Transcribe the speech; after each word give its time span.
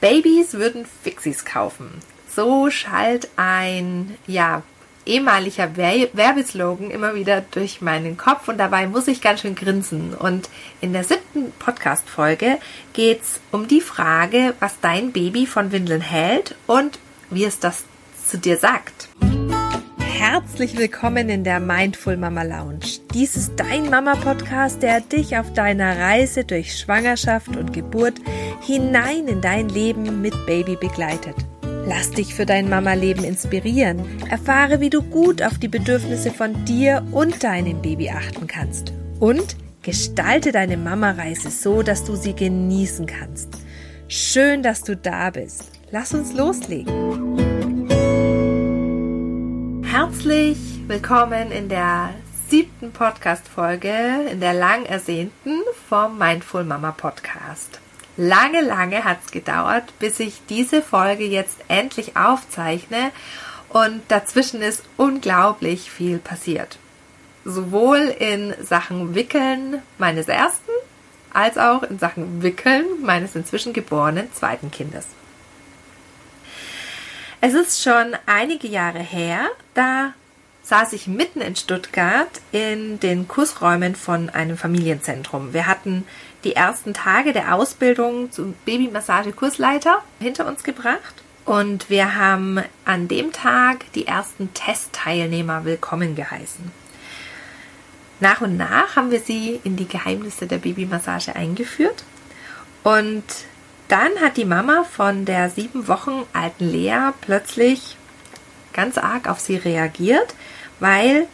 Babys 0.00 0.54
würden 0.54 0.86
Fixies 1.02 1.44
kaufen. 1.44 1.90
So 2.34 2.70
schallt 2.70 3.28
ein, 3.36 4.16
ja, 4.26 4.62
ehemaliger 5.08 5.76
Werbeslogan 5.76 6.90
immer 6.90 7.14
wieder 7.14 7.40
durch 7.50 7.80
meinen 7.80 8.16
Kopf 8.16 8.46
und 8.48 8.58
dabei 8.58 8.86
muss 8.86 9.08
ich 9.08 9.22
ganz 9.22 9.40
schön 9.40 9.54
grinsen. 9.54 10.14
Und 10.14 10.50
in 10.80 10.92
der 10.92 11.02
siebten 11.02 11.50
Podcast-Folge 11.58 12.58
geht 12.92 13.22
es 13.22 13.40
um 13.50 13.66
die 13.66 13.80
Frage, 13.80 14.54
was 14.60 14.78
dein 14.80 15.12
Baby 15.12 15.46
von 15.46 15.72
Windeln 15.72 16.02
hält 16.02 16.54
und 16.66 16.98
wie 17.30 17.44
es 17.44 17.58
das 17.58 17.84
zu 18.26 18.38
dir 18.38 18.58
sagt. 18.58 19.08
Herzlich 20.18 20.76
willkommen 20.76 21.28
in 21.28 21.44
der 21.44 21.60
Mindful 21.60 22.16
Mama 22.16 22.42
Lounge. 22.42 22.98
Dies 23.14 23.36
ist 23.36 23.52
dein 23.54 23.88
Mama-Podcast, 23.88 24.82
der 24.82 25.00
dich 25.00 25.36
auf 25.36 25.52
deiner 25.52 25.96
Reise 25.96 26.42
durch 26.42 26.76
Schwangerschaft 26.76 27.56
und 27.56 27.72
Geburt 27.72 28.14
hinein 28.60 29.28
in 29.28 29.40
dein 29.40 29.68
Leben 29.68 30.20
mit 30.20 30.34
Baby 30.44 30.74
begleitet. 30.74 31.36
Lass 31.86 32.10
dich 32.10 32.34
für 32.34 32.46
dein 32.46 32.68
Mama-Leben 32.68 33.22
inspirieren. 33.22 34.02
Erfahre, 34.28 34.80
wie 34.80 34.90
du 34.90 35.02
gut 35.02 35.40
auf 35.40 35.56
die 35.58 35.68
Bedürfnisse 35.68 36.32
von 36.32 36.64
dir 36.64 37.06
und 37.12 37.44
deinem 37.44 37.80
Baby 37.80 38.10
achten 38.10 38.48
kannst. 38.48 38.92
Und 39.20 39.54
gestalte 39.82 40.50
deine 40.50 40.76
Mama-Reise 40.76 41.50
so, 41.50 41.84
dass 41.84 42.02
du 42.02 42.16
sie 42.16 42.34
genießen 42.34 43.06
kannst. 43.06 43.50
Schön, 44.08 44.64
dass 44.64 44.82
du 44.82 44.96
da 44.96 45.30
bist. 45.30 45.70
Lass 45.92 46.12
uns 46.12 46.32
loslegen. 46.32 47.47
Herzlich 49.90 50.58
willkommen 50.86 51.50
in 51.50 51.70
der 51.70 52.10
siebten 52.50 52.92
Podcast-Folge, 52.92 54.28
in 54.30 54.38
der 54.38 54.52
lang 54.52 54.84
ersehnten 54.84 55.62
vom 55.88 56.18
Mindful 56.18 56.64
Mama 56.64 56.92
Podcast. 56.92 57.80
Lange, 58.18 58.60
lange 58.60 59.04
hat 59.04 59.20
es 59.24 59.32
gedauert, 59.32 59.84
bis 59.98 60.20
ich 60.20 60.42
diese 60.50 60.82
Folge 60.82 61.24
jetzt 61.24 61.56
endlich 61.68 62.18
aufzeichne 62.18 63.12
und 63.70 64.02
dazwischen 64.08 64.60
ist 64.60 64.84
unglaublich 64.98 65.90
viel 65.90 66.18
passiert. 66.18 66.78
Sowohl 67.46 68.14
in 68.18 68.54
Sachen 68.62 69.14
Wickeln 69.14 69.82
meines 69.96 70.28
ersten 70.28 70.70
als 71.32 71.56
auch 71.56 71.82
in 71.82 71.98
Sachen 71.98 72.42
Wickeln 72.42 72.84
meines 73.02 73.34
inzwischen 73.34 73.72
geborenen 73.72 74.30
zweiten 74.34 74.70
Kindes. 74.70 75.06
Es 77.40 77.54
ist 77.54 77.80
schon 77.84 78.16
einige 78.26 78.66
Jahre 78.66 78.98
her, 78.98 79.48
da 79.74 80.12
saß 80.62 80.92
ich 80.92 81.06
mitten 81.06 81.40
in 81.40 81.54
Stuttgart 81.54 82.28
in 82.50 82.98
den 82.98 83.28
Kursräumen 83.28 83.94
von 83.94 84.28
einem 84.28 84.56
Familienzentrum. 84.56 85.52
Wir 85.52 85.68
hatten 85.68 86.04
die 86.42 86.56
ersten 86.56 86.94
Tage 86.94 87.32
der 87.32 87.54
Ausbildung 87.54 88.32
zum 88.32 88.54
Babymassage-Kursleiter 88.66 90.02
hinter 90.18 90.48
uns 90.48 90.64
gebracht 90.64 91.22
und 91.44 91.88
wir 91.88 92.16
haben 92.16 92.60
an 92.84 93.06
dem 93.06 93.32
Tag 93.32 93.84
die 93.92 94.08
ersten 94.08 94.52
Testteilnehmer 94.52 95.64
willkommen 95.64 96.16
geheißen. 96.16 96.72
Nach 98.18 98.40
und 98.40 98.56
nach 98.56 98.96
haben 98.96 99.12
wir 99.12 99.20
sie 99.20 99.60
in 99.62 99.76
die 99.76 99.86
Geheimnisse 99.86 100.48
der 100.48 100.58
Babymassage 100.58 101.36
eingeführt 101.36 102.02
und 102.82 103.22
dann 103.88 104.20
hat 104.20 104.36
die 104.36 104.44
Mama 104.44 104.84
von 104.84 105.24
der 105.24 105.50
sieben 105.50 105.88
Wochen 105.88 106.24
alten 106.32 106.68
Lea 106.68 107.12
plötzlich 107.20 107.96
ganz 108.72 108.98
arg 108.98 109.28
auf 109.28 109.40
sie 109.40 109.56
reagiert, 109.56 110.34
weil 110.78 111.26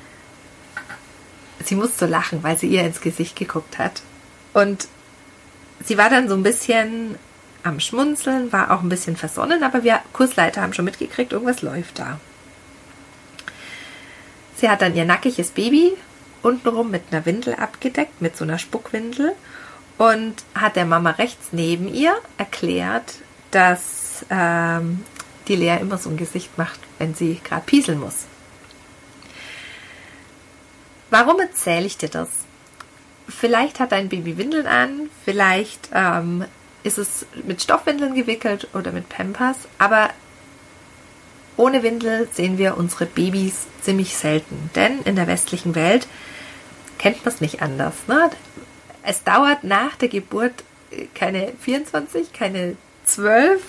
sie 1.64 1.74
musste 1.74 2.06
lachen, 2.06 2.42
weil 2.42 2.56
sie 2.56 2.68
ihr 2.68 2.84
ins 2.84 3.00
Gesicht 3.00 3.36
geguckt 3.36 3.78
hat. 3.78 4.02
Und 4.52 4.88
sie 5.84 5.98
war 5.98 6.10
dann 6.10 6.28
so 6.28 6.34
ein 6.34 6.42
bisschen 6.42 7.16
am 7.64 7.80
Schmunzeln, 7.80 8.52
war 8.52 8.70
auch 8.70 8.82
ein 8.82 8.88
bisschen 8.88 9.16
versonnen, 9.16 9.62
aber 9.62 9.82
wir 9.82 10.00
Kursleiter 10.12 10.62
haben 10.62 10.74
schon 10.74 10.84
mitgekriegt, 10.84 11.32
irgendwas 11.32 11.62
läuft 11.62 11.98
da. 11.98 12.20
Sie 14.56 14.68
hat 14.68 14.82
dann 14.82 14.94
ihr 14.94 15.04
nackiges 15.04 15.50
Baby 15.50 15.92
untenrum 16.42 16.90
mit 16.90 17.02
einer 17.10 17.26
Windel 17.26 17.54
abgedeckt, 17.54 18.20
mit 18.20 18.36
so 18.36 18.44
einer 18.44 18.58
Spuckwindel 18.58 19.32
und 19.98 20.34
hat 20.54 20.76
der 20.76 20.86
Mama 20.86 21.10
rechts 21.10 21.48
neben 21.52 21.92
ihr 21.92 22.14
erklärt, 22.38 23.14
dass 23.50 24.24
ähm, 24.30 25.04
die 25.48 25.56
Lea 25.56 25.78
immer 25.80 25.98
so 25.98 26.10
ein 26.10 26.16
Gesicht 26.16 26.56
macht, 26.58 26.80
wenn 26.98 27.14
sie 27.14 27.40
gerade 27.42 27.64
pieseln 27.64 28.00
muss. 28.00 28.24
Warum 31.10 31.38
erzähle 31.38 31.86
ich 31.86 31.96
dir 31.96 32.08
das? 32.08 32.28
Vielleicht 33.28 33.80
hat 33.80 33.92
dein 33.92 34.08
Baby 34.08 34.36
Windeln 34.36 34.66
an, 34.66 35.08
vielleicht 35.24 35.90
ähm, 35.94 36.44
ist 36.82 36.98
es 36.98 37.26
mit 37.44 37.62
Stoffwindeln 37.62 38.14
gewickelt 38.14 38.68
oder 38.74 38.92
mit 38.92 39.08
Pampers, 39.08 39.56
aber 39.78 40.10
ohne 41.56 41.82
Windel 41.82 42.28
sehen 42.32 42.58
wir 42.58 42.76
unsere 42.76 43.06
Babys 43.06 43.66
ziemlich 43.80 44.16
selten, 44.16 44.70
denn 44.74 45.00
in 45.02 45.16
der 45.16 45.26
westlichen 45.26 45.74
Welt 45.74 46.08
kennt 46.98 47.24
man 47.24 47.32
es 47.32 47.40
nicht 47.40 47.62
anders. 47.62 47.94
Ne? 48.08 48.30
Es 49.04 49.22
dauert 49.22 49.64
nach 49.64 49.96
der 49.96 50.08
Geburt 50.08 50.64
äh, 50.90 51.06
keine 51.14 51.52
24, 51.60 52.32
keine 52.32 52.76
12, 53.04 53.62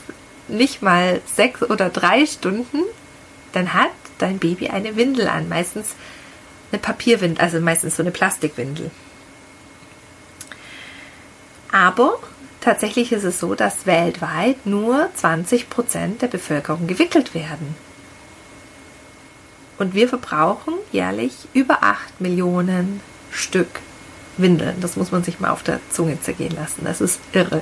nicht 0.48 0.82
mal 0.82 1.22
6 1.26 1.64
oder 1.64 1.90
3 1.90 2.26
Stunden, 2.26 2.80
dann 3.52 3.74
hat 3.74 3.92
dein 4.18 4.40
Baby 4.40 4.70
eine 4.70 4.96
Windel 4.96 5.28
an. 5.28 5.50
Meistens 5.50 5.96
eine 6.72 6.80
Papierwindel, 6.80 7.44
also 7.44 7.60
meistens 7.60 7.98
so 7.98 8.04
eine 8.04 8.12
Plastikwindel. 8.12 8.92
Aber 11.72 12.20
tatsächlich 12.62 13.12
ist 13.12 13.24
es 13.24 13.40
so, 13.40 13.56
dass 13.56 13.86
weltweit 13.86 14.66
nur 14.66 15.10
20 15.16 15.70
Prozent 15.70 16.22
der 16.22 16.28
Bevölkerung 16.28 16.88
gewickelt 16.88 17.34
werden. 17.34 17.76
Und 19.78 19.94
wir 19.94 20.08
verbrauchen 20.08 20.76
jährlich 20.94 21.34
über 21.54 21.84
8 21.84 22.22
Millionen 22.22 23.02
Stück 23.32 23.82
Windeln. 24.38 24.82
Das 24.82 24.96
muss 24.96 25.12
man 25.12 25.24
sich 25.24 25.40
mal 25.40 25.50
auf 25.50 25.64
der 25.64 25.80
Zunge 25.90 26.20
zergehen 26.22 26.56
lassen. 26.56 26.84
Das 26.84 27.02
ist 27.02 27.20
irre. 27.34 27.62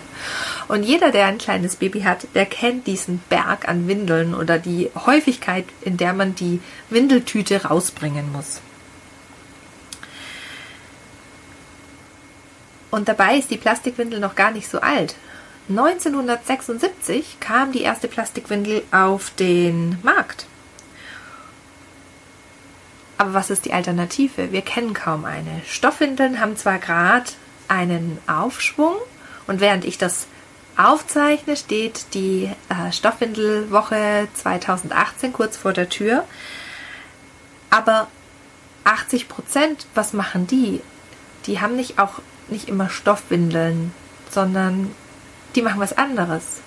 Und 0.67 0.84
jeder, 0.84 1.11
der 1.11 1.28
ein 1.28 1.38
kleines 1.38 1.75
Baby 1.75 2.01
hat, 2.01 2.28
der 2.35 2.45
kennt 2.45 2.88
diesen 2.88 3.19
Berg 3.29 3.67
an 3.67 3.88
Windeln 3.88 4.34
oder 4.34 4.59
die 4.59 4.89
Häufigkeit, 5.06 5.66
in 5.81 5.97
der 5.97 6.13
man 6.13 6.35
die 6.35 6.61
Windeltüte 6.89 7.66
rausbringen 7.66 8.31
muss. 8.31 8.61
Und 12.91 13.07
dabei 13.07 13.38
ist 13.38 13.50
die 13.50 13.57
Plastikwindel 13.57 14.19
noch 14.19 14.35
gar 14.35 14.51
nicht 14.51 14.69
so 14.69 14.79
alt. 14.79 15.16
1976 15.69 17.40
kam 17.40 17.72
die 17.72 17.81
erste 17.81 18.07
Plastikwindel 18.07 18.84
auf 18.91 19.31
den 19.31 19.97
Markt. 20.03 20.45
Aber 23.18 23.34
was 23.34 23.50
ist 23.50 23.66
die 23.66 23.74
Alternative? 23.74 24.51
Wir 24.51 24.62
kennen 24.62 24.94
kaum 24.94 25.25
eine. 25.25 25.62
Stoffwindeln 25.66 26.40
haben 26.40 26.57
zwar 26.57 26.79
gerade 26.79 27.29
einen 27.68 28.18
Aufschwung 28.28 28.96
und 29.47 29.59
während 29.59 29.85
ich 29.85 29.97
das 29.97 30.28
aufzeichne, 30.78 31.56
steht 31.56 32.13
die 32.13 32.50
äh, 32.69 32.91
Stoffwindelwoche 32.91 34.28
2018 34.34 35.34
kurz 35.34 35.57
vor 35.57 35.73
der 35.73 35.90
Tür. 35.90 36.23
Aber 37.69 38.07
80 38.84 39.29
Prozent, 39.29 39.85
was 39.94 40.13
machen 40.13 40.47
die? 40.47 40.81
Die 41.46 41.62
haben 41.62 41.75
nicht 41.75 42.00
auch 42.00 42.19
nicht 42.47 42.68
immer 42.68 42.90
Stoffwindeln, 42.90 43.94
sondern 44.29 44.91
die 45.56 45.62
machen 45.62 45.79
was 45.79 45.97
anderes. 45.97 46.62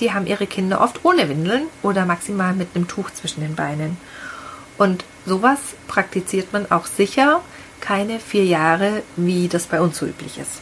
Die 0.00 0.12
haben 0.12 0.26
ihre 0.26 0.46
Kinder 0.46 0.80
oft 0.80 1.04
ohne 1.04 1.28
Windeln 1.28 1.66
oder 1.82 2.04
maximal 2.06 2.54
mit 2.54 2.68
einem 2.74 2.88
Tuch 2.88 3.10
zwischen 3.10 3.40
den 3.40 3.54
Beinen. 3.54 3.96
Und 4.82 5.04
sowas 5.26 5.60
praktiziert 5.86 6.52
man 6.52 6.68
auch 6.72 6.86
sicher 6.86 7.40
keine 7.80 8.18
vier 8.18 8.44
Jahre, 8.44 9.04
wie 9.14 9.46
das 9.46 9.66
bei 9.66 9.80
uns 9.80 9.96
so 9.96 10.06
üblich 10.06 10.38
ist. 10.38 10.60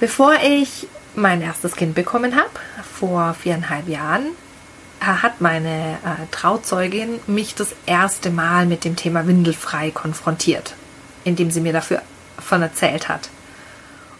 Bevor 0.00 0.34
ich 0.42 0.86
mein 1.14 1.40
erstes 1.40 1.76
Kind 1.76 1.94
bekommen 1.94 2.36
habe, 2.36 2.50
vor 2.98 3.32
viereinhalb 3.32 3.88
Jahren, 3.88 4.26
hat 5.00 5.40
meine 5.40 5.94
äh, 6.04 6.26
Trauzeugin 6.30 7.20
mich 7.26 7.54
das 7.54 7.74
erste 7.86 8.28
Mal 8.28 8.66
mit 8.66 8.84
dem 8.84 8.96
Thema 8.96 9.26
Windelfrei 9.26 9.92
konfrontiert, 9.92 10.74
indem 11.24 11.50
sie 11.50 11.62
mir 11.62 11.72
dafür 11.72 12.02
von 12.38 12.60
erzählt 12.60 13.08
hat. 13.08 13.30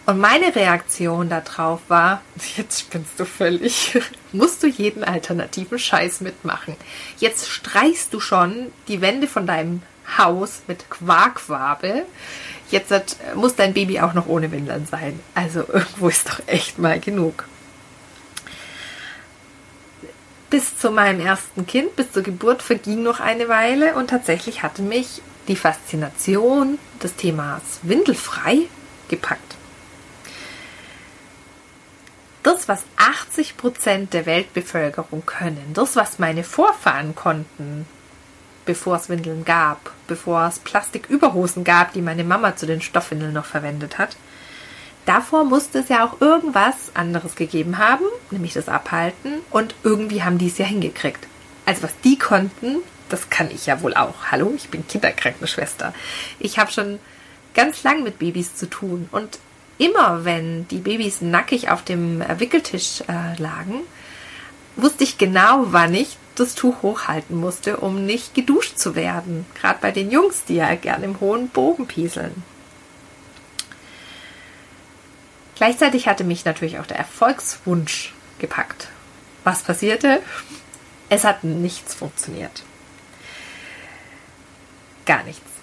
Und 0.07 0.19
meine 0.19 0.55
Reaktion 0.55 1.31
darauf 1.31 1.81
war, 1.89 2.21
jetzt 2.57 2.81
spinnst 2.81 3.19
du 3.19 3.25
völlig. 3.25 3.99
Musst 4.33 4.63
du 4.63 4.67
jeden 4.67 5.05
alternativen 5.05 5.79
Scheiß 5.79 6.21
mitmachen. 6.21 6.77
Jetzt 7.19 7.49
streichst 7.51 8.13
du 8.13 8.21
schon 8.21 8.71
die 8.89 9.01
Wände 9.01 9.27
von 9.27 9.47
deinem 9.47 9.83
Haus 10.19 10.63
mit 10.67 10.91
Quarkwabe. 10.91 12.05
Jetzt 12.71 13.17
muss 13.35 13.55
dein 13.55 13.73
Baby 13.73 14.01
auch 14.01 14.15
noch 14.15 14.27
ohne 14.27 14.53
Windeln 14.53 14.87
sein. 14.87 15.19
Also 15.35 15.61
irgendwo 15.73 16.09
ist 16.09 16.29
doch 16.29 16.41
echt 16.47 16.79
mal 16.79 17.01
genug. 17.01 17.45
Bis 20.51 20.77
zu 20.77 20.91
meinem 20.91 21.21
ersten 21.21 21.67
Kind, 21.67 21.97
bis 21.97 22.13
zur 22.13 22.23
Geburt 22.23 22.63
verging 22.63 23.03
noch 23.03 23.19
eine 23.19 23.49
Weile 23.49 23.95
und 23.95 24.11
tatsächlich 24.11 24.63
hatte 24.63 24.83
mich 24.83 25.23
die 25.49 25.57
Faszination 25.57 26.79
des 27.03 27.17
Themas 27.17 27.81
Windelfrei 27.83 28.59
gepackt. 29.09 29.54
Das, 32.45 32.69
was 32.69 32.85
80 32.97 33.57
Prozent 33.57 34.13
der 34.13 34.27
Weltbevölkerung 34.27 35.27
können, 35.27 35.73
das, 35.75 35.97
was 35.97 36.19
meine 36.19 36.45
Vorfahren 36.45 37.17
konnten, 37.17 37.87
bevor 38.67 38.97
es 38.97 39.09
Windeln 39.09 39.45
gab, 39.45 39.93
bevor 40.07 40.47
es 40.47 40.59
Plastiküberhosen 40.61 41.65
gab, 41.65 41.93
die 41.95 42.03
meine 42.03 42.23
Mama 42.23 42.55
zu 42.55 42.67
den 42.67 42.83
Stoffwindeln 42.83 43.33
noch 43.33 43.47
verwendet 43.47 43.99
hat, 43.99 44.17
davor 45.07 45.45
musste 45.45 45.81
es 45.81 45.89
ja 45.89 46.07
auch 46.07 46.21
irgendwas 46.21 46.95
anderes 46.95 47.35
gegeben 47.35 47.79
haben, 47.79 48.05
nämlich 48.31 48.53
das 48.53 48.69
Abhalten, 48.69 49.41
und 49.51 49.75
irgendwie 49.83 50.23
haben 50.23 50.39
die 50.39 50.49
es 50.49 50.59
ja 50.59 50.67
hingekriegt. 50.67 51.27
Also 51.67 51.83
was 51.83 51.99
die 52.05 52.19
konnten, 52.19 52.77
das 53.09 53.31
kann 53.31 53.51
ich 53.51 53.67
ja 53.67 53.81
wohl 53.81 53.95
auch. 53.95 54.31
Hallo, 54.31 54.53
ich 54.55 54.69
bin 54.69 54.87
Kinderkrankenschwester. 54.87 55.95
Ich 56.39 56.59
habe 56.59 56.71
schon 56.71 56.99
ganz 57.55 57.83
lang 57.85 58.03
mit 58.03 58.19
Babys 58.19 58.55
zu 58.55 58.69
tun 58.69 59.09
und 59.13 59.39
immer 59.79 60.25
wenn 60.25 60.69
die 60.69 60.79
Babys 60.79 61.21
nackig 61.21 61.71
auf 61.71 61.83
dem 61.83 62.23
Wickeltisch 62.39 63.03
äh, 63.09 63.41
lagen, 63.41 63.81
wusste 64.77 65.05
ich 65.05 65.19
genau, 65.19 65.67
wann 65.73 65.95
ich 65.95 66.17
das 66.35 66.55
Tuch 66.55 66.83
hochhalten 66.83 67.37
musste, 67.37 67.77
um 67.77 68.05
nicht 68.07 68.35
geduscht 68.35 68.79
zu 68.79 68.95
werden. 68.97 69.47
Gerade 69.55 69.79
bei 69.81 69.93
den 69.93 70.11
Jungs, 70.11 70.45
die 70.45 70.57
ja 70.57 70.75
gern 70.75 71.03
im 71.03 71.21
hohen 71.21 71.49
Bogen 71.49 71.87
pieseln. 71.87 72.43
Gleichzeitig 75.55 76.09
hatte 76.09 76.25
mich 76.25 76.45
natürlich 76.45 76.81
auch 76.81 76.87
der 76.87 76.99
Erfolgswunsch 76.99 78.13
gepackt. 78.41 78.89
Was 79.45 79.63
passierte? 79.63 80.21
Es 81.09 81.23
hat 81.23 81.45
nichts 81.45 81.95
funktioniert. 81.95 82.65
Gar 85.07 85.23
nichts 85.23 85.55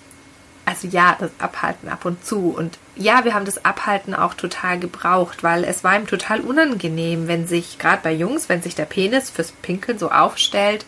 also 0.72 0.88
ja, 0.88 1.16
das 1.19 1.31
Abhalten 1.38 1.90
ab 1.90 2.06
und 2.06 2.25
zu. 2.25 2.50
Und 2.50 2.78
ja, 2.96 3.24
wir 3.24 3.34
haben 3.34 3.46
das 3.46 3.64
Abhalten 3.64 4.14
auch 4.14 4.34
total 4.34 4.80
gebraucht, 4.80 5.44
weil 5.44 5.64
es 5.64 5.84
war 5.84 5.96
ihm 5.96 6.08
total 6.08 6.42
unangenehm, 6.42 7.28
wenn 7.28 7.48
sich, 7.48 7.78
gerade 7.78 8.02
bei 8.04 8.14
Jungs, 8.14 8.50
wenn 8.50 8.62
sich 8.62 8.76
der 8.76 8.86
Penis 8.86 9.30
fürs 9.30 9.52
Pinkeln 9.52 9.98
so 9.98 10.12
aufstellt, 10.12 10.86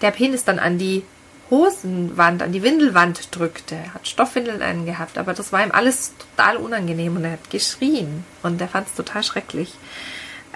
der 0.00 0.10
Penis 0.10 0.44
dann 0.44 0.58
an 0.58 0.78
die 0.78 1.04
Hosenwand, 1.50 2.42
an 2.42 2.52
die 2.52 2.62
Windelwand 2.62 3.34
drückte. 3.36 3.76
Hat 3.94 4.08
Stoffwindeln 4.08 4.62
angehabt, 4.62 5.18
aber 5.18 5.32
das 5.32 5.52
war 5.52 5.62
ihm 5.62 5.72
alles 5.72 6.12
total 6.18 6.56
unangenehm 6.56 7.16
und 7.16 7.24
er 7.24 7.32
hat 7.32 7.50
geschrien 7.50 8.24
und 8.42 8.60
er 8.60 8.68
fand 8.68 8.88
es 8.88 8.94
total 8.94 9.22
schrecklich. 9.22 9.74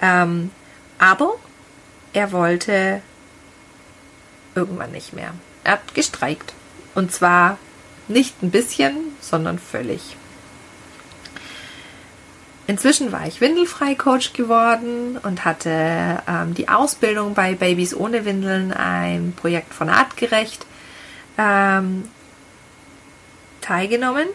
Ähm, 0.01 0.51
aber 0.99 1.35
er 2.13 2.31
wollte 2.31 3.01
irgendwann 4.55 4.91
nicht 4.91 5.13
mehr. 5.13 5.33
Er 5.63 5.73
hat 5.73 5.93
gestreikt. 5.93 6.53
Und 6.93 7.11
zwar 7.13 7.57
nicht 8.07 8.43
ein 8.43 8.51
bisschen, 8.51 8.97
sondern 9.21 9.59
völlig. 9.59 10.17
Inzwischen 12.71 13.11
war 13.11 13.27
ich 13.27 13.41
Windelfrei-Coach 13.41 14.31
geworden 14.31 15.17
und 15.21 15.43
hatte 15.43 16.23
ähm, 16.25 16.53
die 16.53 16.69
Ausbildung 16.69 17.33
bei 17.33 17.53
Babys 17.53 17.93
ohne 17.93 18.23
Windeln, 18.23 18.71
ein 18.71 19.33
Projekt 19.35 19.73
von 19.73 19.89
Artgerecht, 19.89 20.65
ähm, 21.37 22.07
teilgenommen. 23.59 24.25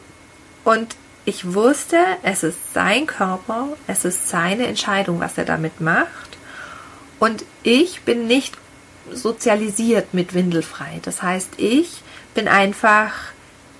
Und 0.64 0.96
ich 1.24 1.54
wusste, 1.54 1.96
es 2.24 2.42
ist 2.42 2.74
sein 2.74 3.06
Körper, 3.06 3.68
es 3.86 4.04
ist 4.04 4.28
seine 4.28 4.66
Entscheidung, 4.66 5.18
was 5.18 5.38
er 5.38 5.46
damit 5.46 5.80
macht. 5.80 6.36
Und 7.18 7.42
ich 7.62 8.02
bin 8.02 8.26
nicht 8.26 8.58
sozialisiert 9.10 10.12
mit 10.12 10.34
Windelfrei. 10.34 11.00
Das 11.04 11.22
heißt, 11.22 11.54
ich 11.56 12.02
bin 12.34 12.48
einfach 12.48 13.12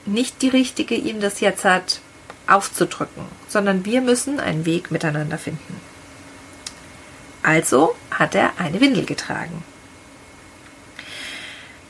nicht 0.07 0.41
die 0.41 0.49
richtige, 0.49 0.95
ihm 0.95 1.21
das 1.21 1.41
jetzt 1.41 1.67
hat 1.67 2.01
aufzudrücken, 2.47 3.25
sondern 3.49 3.85
wir 3.85 4.01
müssen 4.01 4.41
einen 4.41 4.67
Weg 4.67 4.91
miteinander 4.91 5.39
finden. 5.39 5.81
Also 7.43 7.95
hat 8.11 8.35
er 8.35 8.53
eine 8.59 8.81
Windel 8.81 9.05
getragen. 9.05 9.63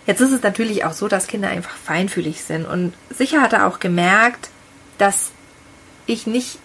Jetzt 0.06 0.20
ist 0.20 0.32
es 0.32 0.42
natürlich 0.42 0.84
auch 0.84 0.92
so, 0.92 1.08
dass 1.08 1.26
Kinder 1.26 1.48
einfach 1.48 1.74
feinfühlig 1.74 2.44
sind 2.44 2.64
und 2.66 2.94
sicher 3.10 3.40
hat 3.42 3.52
er 3.52 3.66
auch 3.66 3.80
gemerkt, 3.80 4.50
dass 4.98 5.30
ich 6.06 6.26
nicht 6.26 6.58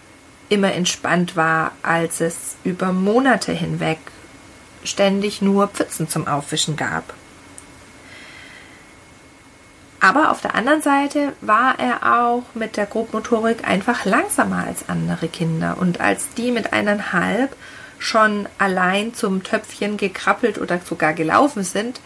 immer 0.48 0.72
entspannt 0.72 1.34
war, 1.34 1.72
als 1.82 2.20
es 2.20 2.56
über 2.62 2.92
Monate 2.92 3.52
hinweg 3.52 3.98
ständig 4.84 5.42
nur 5.42 5.68
Pfützen 5.68 6.08
zum 6.08 6.28
Aufwischen 6.28 6.76
gab. 6.76 7.14
Aber 10.02 10.32
auf 10.32 10.40
der 10.40 10.56
anderen 10.56 10.82
Seite 10.82 11.32
war 11.40 11.78
er 11.78 12.18
auch 12.18 12.42
mit 12.54 12.76
der 12.76 12.86
Grobmotorik 12.86 13.64
einfach 13.64 14.04
langsamer 14.04 14.64
als 14.66 14.88
andere 14.88 15.28
Kinder. 15.28 15.76
Und 15.78 16.00
als 16.00 16.26
die 16.36 16.50
mit 16.50 16.72
eineinhalb 16.72 17.54
schon 18.00 18.48
allein 18.58 19.14
zum 19.14 19.44
Töpfchen 19.44 19.96
gekrabbelt 19.96 20.58
oder 20.58 20.80
sogar 20.80 21.12
gelaufen 21.12 21.62
sind, 21.62 22.00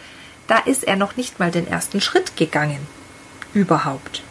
da 0.45 0.59
ist 0.59 0.83
er 0.83 0.95
noch 0.95 1.15
nicht 1.15 1.39
mal 1.39 1.49
den 1.49 1.67
ersten 1.67 1.99
Schritt 1.99 2.37
gegangen. 2.37 2.85
Überhaupt. 3.55 4.21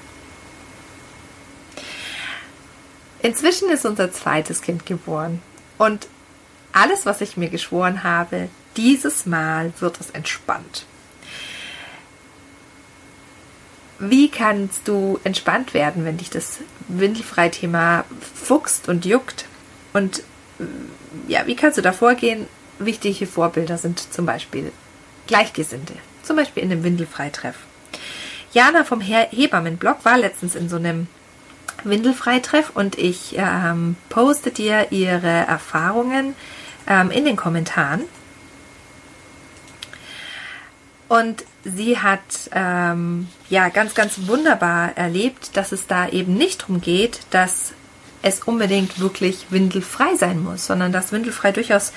Inzwischen 3.20 3.68
ist 3.70 3.84
unser 3.84 4.12
zweites 4.12 4.62
Kind 4.62 4.86
geboren. 4.86 5.42
Und 5.76 6.06
alles, 6.72 7.04
was 7.04 7.20
ich 7.20 7.36
mir 7.36 7.48
geschworen 7.48 8.04
habe, 8.04 8.48
dieses 8.76 9.26
Mal 9.26 9.72
wird 9.80 9.98
es 9.98 10.10
entspannt. 10.10 10.86
Wie 13.98 14.30
kannst 14.30 14.88
du 14.88 15.18
entspannt 15.24 15.72
werden, 15.72 16.04
wenn 16.04 16.18
dich 16.18 16.30
das 16.30 16.58
Windelfrei-Thema 16.88 18.04
fuchst 18.34 18.88
und 18.88 19.04
juckt? 19.06 19.46
Und 19.92 20.22
ja, 21.28 21.46
wie 21.46 21.56
kannst 21.56 21.78
du 21.78 21.82
da 21.82 21.92
vorgehen? 21.92 22.46
Wichtige 22.78 23.26
Vorbilder 23.26 23.78
sind 23.78 24.12
zum 24.12 24.26
Beispiel 24.26 24.70
Gleichgesinnte, 25.26 25.94
zum 26.22 26.36
Beispiel 26.36 26.62
in 26.62 26.70
dem 26.70 26.84
Windelfreitreff. 26.84 27.56
Jana 28.52 28.84
vom 28.84 29.00
Hebammenblog 29.00 30.04
war 30.04 30.18
letztens 30.18 30.54
in 30.54 30.68
so 30.68 30.76
einem 30.76 31.08
Windelfreitreff 31.84 32.70
und 32.74 32.98
ich 32.98 33.34
ähm, 33.36 33.96
poste 34.08 34.50
dir 34.50 34.88
ihre 34.90 35.28
Erfahrungen 35.28 36.34
ähm, 36.86 37.10
in 37.10 37.24
den 37.24 37.36
Kommentaren. 37.36 38.02
Und 41.08 41.44
sie 41.62 41.98
hat 41.98 42.20
ähm, 42.52 43.28
ja 43.48 43.68
ganz, 43.68 43.94
ganz 43.94 44.26
wunderbar 44.26 44.96
erlebt, 44.96 45.56
dass 45.56 45.72
es 45.72 45.86
da 45.86 46.08
eben 46.08 46.34
nicht 46.34 46.62
darum 46.62 46.80
geht, 46.80 47.20
dass 47.30 47.72
es 48.22 48.40
unbedingt 48.40 48.98
wirklich 48.98 49.46
windelfrei 49.50 50.16
sein 50.16 50.42
muss, 50.42 50.66
sondern 50.66 50.90
dass 50.90 51.12
windelfrei 51.12 51.52
durchaus 51.52 51.92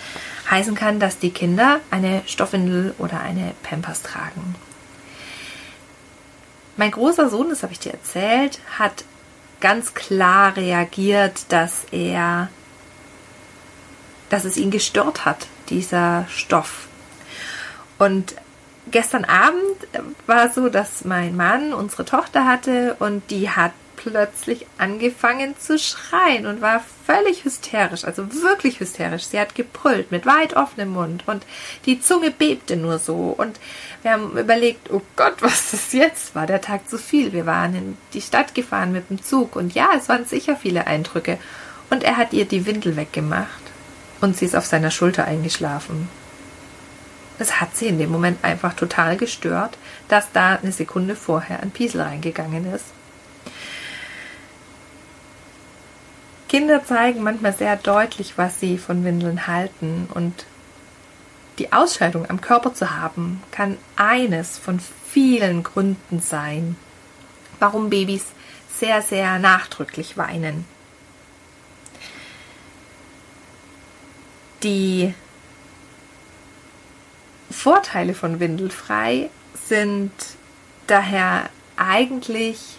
heißen 0.49 0.75
kann, 0.75 0.99
dass 0.99 1.17
die 1.17 1.31
Kinder 1.31 1.79
eine 1.89 2.21
Stoffwindel 2.27 2.93
oder 2.99 3.19
eine 3.21 3.53
Pampers 3.63 4.03
tragen. 4.03 4.55
Mein 6.77 6.91
großer 6.91 7.29
Sohn, 7.29 7.49
das 7.49 7.63
habe 7.63 7.73
ich 7.73 7.79
dir 7.79 7.93
erzählt, 7.93 8.59
hat 8.77 9.03
ganz 9.59 9.95
klar 9.95 10.55
reagiert, 10.55 11.45
dass 11.49 11.85
er, 11.91 12.49
dass 14.29 14.45
es 14.45 14.55
ihn 14.55 14.71
gestört 14.71 15.25
hat, 15.25 15.47
dieser 15.69 16.25
Stoff. 16.29 16.87
Und 17.97 18.35
gestern 18.91 19.25
Abend 19.25 19.75
war 20.27 20.49
so, 20.49 20.69
dass 20.69 21.05
mein 21.05 21.35
Mann 21.35 21.73
unsere 21.73 22.05
Tochter 22.05 22.45
hatte 22.45 22.95
und 22.99 23.29
die 23.29 23.49
hat 23.49 23.71
plötzlich 23.99 24.65
angefangen 24.77 25.55
zu 25.59 25.77
schreien 25.77 26.45
und 26.45 26.61
war 26.61 26.81
völlig 27.05 27.43
hysterisch, 27.43 28.05
also 28.05 28.33
wirklich 28.41 28.79
hysterisch. 28.79 29.25
Sie 29.25 29.39
hat 29.39 29.55
gebrüllt 29.55 30.09
mit 30.09 30.25
weit 30.25 30.55
offenem 30.55 30.89
Mund 30.93 31.23
und 31.27 31.45
die 31.85 31.99
Zunge 31.99 32.31
bebte 32.31 32.77
nur 32.77 32.97
so. 32.97 33.35
Und 33.37 33.59
wir 34.01 34.11
haben 34.11 34.37
überlegt, 34.37 34.89
oh 34.91 35.01
Gott, 35.17 35.35
was 35.41 35.71
das 35.71 35.91
jetzt 35.91 36.33
war, 36.33 36.47
der 36.47 36.61
Tag 36.61 36.89
zu 36.89 36.97
viel. 36.97 37.33
Wir 37.33 37.45
waren 37.45 37.75
in 37.75 37.97
die 38.13 38.21
Stadt 38.21 38.55
gefahren 38.55 38.93
mit 38.93 39.09
dem 39.09 39.21
Zug 39.21 39.55
und 39.55 39.73
ja, 39.73 39.89
es 39.97 40.07
waren 40.07 40.25
sicher 40.25 40.55
viele 40.55 40.87
Eindrücke. 40.87 41.37
Und 41.89 42.03
er 42.03 42.17
hat 42.17 42.33
ihr 42.33 42.45
die 42.45 42.65
Windel 42.65 42.95
weggemacht 42.95 43.49
und 44.21 44.37
sie 44.37 44.45
ist 44.45 44.55
auf 44.55 44.65
seiner 44.65 44.91
Schulter 44.91 45.25
eingeschlafen. 45.25 46.07
Es 47.39 47.61
hat 47.61 47.75
sie 47.75 47.87
in 47.87 47.97
dem 47.97 48.11
Moment 48.11 48.43
einfach 48.43 48.73
total 48.73 49.15
gestört, 49.15 49.77
dass 50.09 50.31
da 50.33 50.55
eine 50.61 50.73
Sekunde 50.73 51.15
vorher 51.15 51.61
ein 51.61 51.71
Piesel 51.71 52.01
reingegangen 52.01 52.71
ist. 52.73 52.85
Kinder 56.49 56.83
zeigen 56.83 57.23
manchmal 57.23 57.53
sehr 57.53 57.77
deutlich, 57.77 58.37
was 58.37 58.59
sie 58.59 58.77
von 58.77 59.05
Windeln 59.05 59.47
halten 59.47 60.09
und 60.13 60.45
die 61.59 61.71
Ausscheidung 61.71 62.29
am 62.29 62.41
Körper 62.41 62.73
zu 62.73 62.97
haben, 62.97 63.41
kann 63.51 63.77
eines 63.95 64.57
von 64.57 64.79
vielen 65.09 65.63
Gründen 65.63 66.21
sein, 66.21 66.75
warum 67.59 67.89
Babys 67.89 68.25
sehr, 68.77 69.01
sehr 69.01 69.39
nachdrücklich 69.39 70.17
weinen. 70.17 70.65
Die 74.63 75.13
Vorteile 77.51 78.13
von 78.13 78.39
Windelfrei 78.39 79.29
sind 79.67 80.11
daher 80.87 81.49
eigentlich 81.77 82.77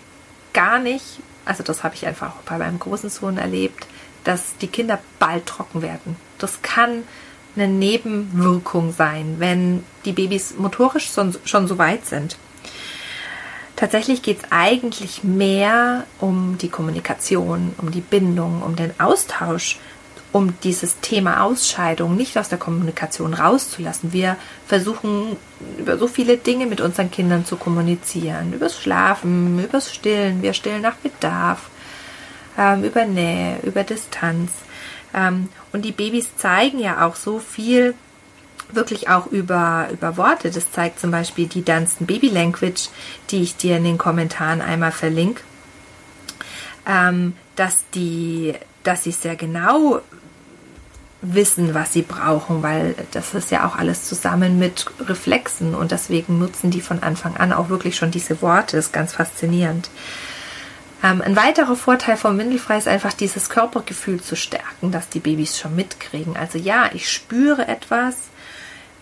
gar 0.53 0.79
nicht, 0.79 1.05
also 1.45 1.63
das 1.63 1.83
habe 1.83 1.95
ich 1.95 2.07
einfach 2.07 2.31
auch 2.31 2.43
bei 2.45 2.59
meinem 2.59 2.79
großen 2.79 3.11
Sohn 3.11 3.39
erlebt, 3.39 3.87
dass 4.25 4.57
die 4.59 4.67
Kinder 4.67 4.99
bald 5.19 5.47
trocken 5.47 5.83
werden. 5.83 6.17
Das 6.39 6.63
kann 6.63 7.05
eine 7.57 7.69
Nebenwirkung 7.69 8.93
sein, 8.93 9.37
wenn 9.39 9.85
die 10.05 10.13
Babys 10.13 10.55
motorisch 10.57 11.11
schon, 11.13 11.69
so 11.69 11.79
weit 11.79 12.07
sind. 12.07 12.37
Tatsächlich 13.77 14.23
geht 14.23 14.39
es 14.39 14.45
eigentlich 14.51 15.25
mehr 15.25 16.05
um 16.19 16.59
die 16.59 16.69
Kommunikation, 16.69 17.75
um 17.79 17.91
die 17.91 18.03
Bindung, 18.03 18.63
um 18.63 18.77
den 18.77 18.93
Austausch, 19.01 19.79
um 20.33 20.55
dieses 20.63 21.01
Thema 21.01 21.43
Ausscheidung 21.43 22.17
nicht 22.17 22.39
aus 22.39 22.49
der 22.49 22.59
Kommunikation 22.59 23.35
rauszulassen. 23.35 24.13
Wir 24.13 24.37
versuchen 24.67 25.37
über 25.79 25.99
so 25.99 26.07
viele 26.07 26.37
Dinge 26.37 26.67
mit 26.67 26.81
unseren 26.81 27.11
Kindern 27.11 27.45
zu 27.45 27.57
kommunizieren. 27.57 28.53
Übers 28.53 28.81
Schlafen, 28.81 29.63
übers 29.63 29.93
Stillen. 29.93 30.43
Wir 30.43 30.53
stillen 30.53 30.83
nach 30.83 30.97
Bedarf, 30.97 31.71
ähm, 32.57 32.85
über 32.85 33.05
Nähe, 33.05 33.59
über 33.63 33.83
Distanz. 33.83 34.53
Ähm, 35.13 35.49
und 35.73 35.85
die 35.85 35.93
Babys 35.93 36.37
zeigen 36.37 36.79
ja 36.79 37.07
auch 37.07 37.17
so 37.17 37.39
viel 37.39 37.95
wirklich 38.73 39.09
auch 39.09 39.27
über, 39.27 39.89
über 39.93 40.17
Worte. 40.17 40.51
Das 40.51 40.71
zeigt 40.71 41.01
zum 41.01 41.11
Beispiel 41.11 41.47
die 41.47 41.65
Dunstan 41.65 42.07
Baby 42.07 42.29
Language, 42.29 42.89
die 43.31 43.43
ich 43.43 43.57
dir 43.57 43.77
in 43.77 43.85
den 43.85 43.99
Kommentaren 43.99 44.61
einmal 44.61 44.93
verlinke. 44.93 45.43
Ähm, 46.87 47.35
dass 47.57 47.85
die, 47.95 48.55
dass 48.85 49.05
sie 49.05 49.13
sehr 49.13 49.37
genau 49.37 50.01
wissen, 51.23 51.75
was 51.75 51.93
sie 51.93 52.03
brauchen, 52.03 52.63
weil 52.63 52.95
das 53.11 53.35
ist 53.35 53.51
ja 53.51 53.67
auch 53.67 53.77
alles 53.77 54.09
zusammen 54.09 54.59
mit 54.59 54.87
Reflexen 55.01 55.75
und 55.75 55.91
deswegen 55.91 56.39
nutzen 56.39 56.71
die 56.71 56.81
von 56.81 57.03
Anfang 57.03 57.37
an 57.37 57.53
auch 57.53 57.69
wirklich 57.69 57.97
schon 57.97 58.11
diese 58.11 58.41
Worte. 58.41 58.77
Das 58.77 58.87
ist 58.87 58.93
ganz 58.93 59.13
faszinierend. 59.13 59.91
Ähm, 61.03 61.23
ein 61.23 61.37
weiterer 61.37 61.77
Vorteil 61.77 62.17
vom 62.17 62.39
Windelfrei 62.39 62.79
ist 62.79 62.89
einfach 62.89 63.13
dieses 63.13 63.49
Körpergefühl 63.49 64.21
zu 64.21 64.37
stärken, 64.37 64.93
dass 64.93 65.09
die 65.09 65.21
Babys 65.21 65.59
schon 65.59 65.77
mitkriegen. 65.77 66.37
Also 66.37 66.59
ja, 66.59 66.91
ich 66.93 67.11
spüre 67.11 67.69
etwas, 67.69 68.17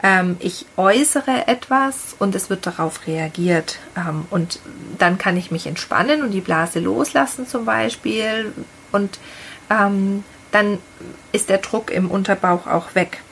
ähm, 0.03 0.37
ich 0.41 0.67
äußere 0.77 1.49
etwas 1.49 2.15
und 2.19 2.35
es 2.35 2.51
wird 2.51 2.67
darauf 2.67 3.07
reagiert. 3.07 3.79
Ähm, 3.97 4.27
und 4.31 4.61
dann 4.99 5.19
kann 5.19 5.37
ich 5.37 5.51
mich 5.51 5.67
entspannen 5.67 6.23
und 6.23 6.31
die 6.31 6.41
Blase 6.41 6.81
loslassen 6.81 7.47
zum 7.47 7.65
Beispiel 7.65 8.53
und 8.93 9.19
ähm, 9.71 10.25
dann 10.51 10.79
ist 11.33 11.49
der 11.49 11.59
Druck 11.59 11.91
im 11.91 12.11
Unterbauch 12.11 12.67
auch 12.67 12.95
weg. 12.95 13.23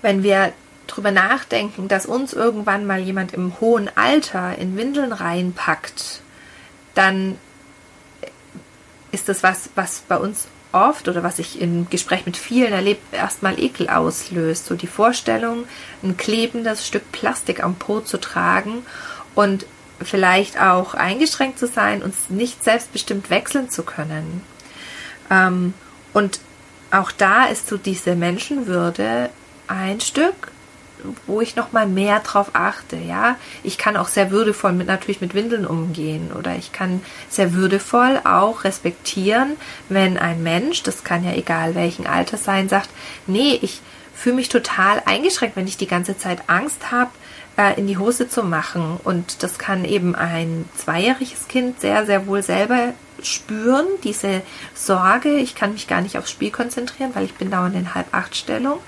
Wenn 0.00 0.22
wir 0.22 0.52
drüber 0.86 1.10
nachdenken, 1.10 1.88
dass 1.88 2.06
uns 2.06 2.32
irgendwann 2.32 2.86
mal 2.86 3.00
jemand 3.00 3.32
im 3.32 3.60
hohen 3.60 3.90
Alter 3.96 4.58
in 4.58 4.76
Windeln 4.76 5.12
reinpackt, 5.12 6.20
dann 6.94 7.38
ist 9.10 9.28
das 9.28 9.42
was, 9.42 9.70
was 9.74 10.00
bei 10.08 10.16
uns 10.16 10.48
oft 10.72 11.06
oder 11.08 11.22
was 11.22 11.38
ich 11.38 11.60
im 11.60 11.88
Gespräch 11.90 12.26
mit 12.26 12.36
vielen 12.36 12.72
erlebe, 12.72 13.00
erstmal 13.12 13.60
Ekel 13.60 13.88
auslöst. 13.88 14.66
So 14.66 14.74
die 14.74 14.86
Vorstellung, 14.86 15.64
ein 16.02 16.16
klebendes 16.16 16.86
Stück 16.86 17.12
Plastik 17.12 17.62
am 17.62 17.74
Po 17.74 18.00
zu 18.00 18.18
tragen 18.18 18.84
und 19.34 19.66
vielleicht 20.00 20.60
auch 20.60 20.94
eingeschränkt 20.94 21.58
zu 21.58 21.66
sein 21.66 22.02
und 22.02 22.14
nicht 22.30 22.64
selbstbestimmt 22.64 23.30
wechseln 23.30 23.70
zu 23.70 23.82
können. 23.82 24.42
Ähm, 25.32 25.74
und 26.12 26.40
auch 26.90 27.10
da 27.10 27.46
ist 27.46 27.68
so 27.68 27.78
diese 27.78 28.14
Menschenwürde 28.14 29.30
ein 29.66 30.00
Stück, 30.00 30.52
wo 31.26 31.40
ich 31.40 31.56
noch 31.56 31.72
mal 31.72 31.86
mehr 31.86 32.20
drauf 32.20 32.50
achte. 32.52 32.96
Ja, 32.96 33.36
ich 33.64 33.78
kann 33.78 33.96
auch 33.96 34.08
sehr 34.08 34.30
würdevoll 34.30 34.72
mit 34.72 34.86
natürlich 34.86 35.20
mit 35.20 35.34
Windeln 35.34 35.66
umgehen 35.66 36.30
oder 36.32 36.54
ich 36.56 36.72
kann 36.72 37.00
sehr 37.28 37.54
würdevoll 37.54 38.20
auch 38.24 38.64
respektieren, 38.64 39.56
wenn 39.88 40.18
ein 40.18 40.42
Mensch, 40.42 40.82
das 40.82 41.02
kann 41.02 41.24
ja 41.24 41.32
egal 41.32 41.74
welchen 41.74 42.06
Alter 42.06 42.36
sein, 42.36 42.68
sagt, 42.68 42.90
nee, 43.26 43.58
ich 43.62 43.80
fühle 44.14 44.36
mich 44.36 44.48
total 44.50 45.02
eingeschränkt, 45.06 45.56
wenn 45.56 45.66
ich 45.66 45.78
die 45.78 45.88
ganze 45.88 46.16
Zeit 46.16 46.42
Angst 46.46 46.92
habe, 46.92 47.10
äh, 47.56 47.78
in 47.78 47.86
die 47.86 47.98
Hose 47.98 48.28
zu 48.28 48.44
machen. 48.44 49.00
Und 49.02 49.42
das 49.42 49.58
kann 49.58 49.84
eben 49.84 50.14
ein 50.14 50.68
zweijähriges 50.76 51.48
Kind 51.48 51.80
sehr, 51.80 52.06
sehr 52.06 52.26
wohl 52.26 52.42
selber 52.42 52.94
spüren, 53.26 53.86
diese 54.04 54.42
Sorge, 54.74 55.36
ich 55.36 55.54
kann 55.54 55.72
mich 55.72 55.88
gar 55.88 56.00
nicht 56.00 56.18
aufs 56.18 56.30
Spiel 56.30 56.50
konzentrieren, 56.50 57.14
weil 57.14 57.24
ich 57.24 57.34
bin 57.34 57.50
dauernd 57.50 57.74
in 57.74 57.94
Halb-Acht-Stellung. 57.94 58.78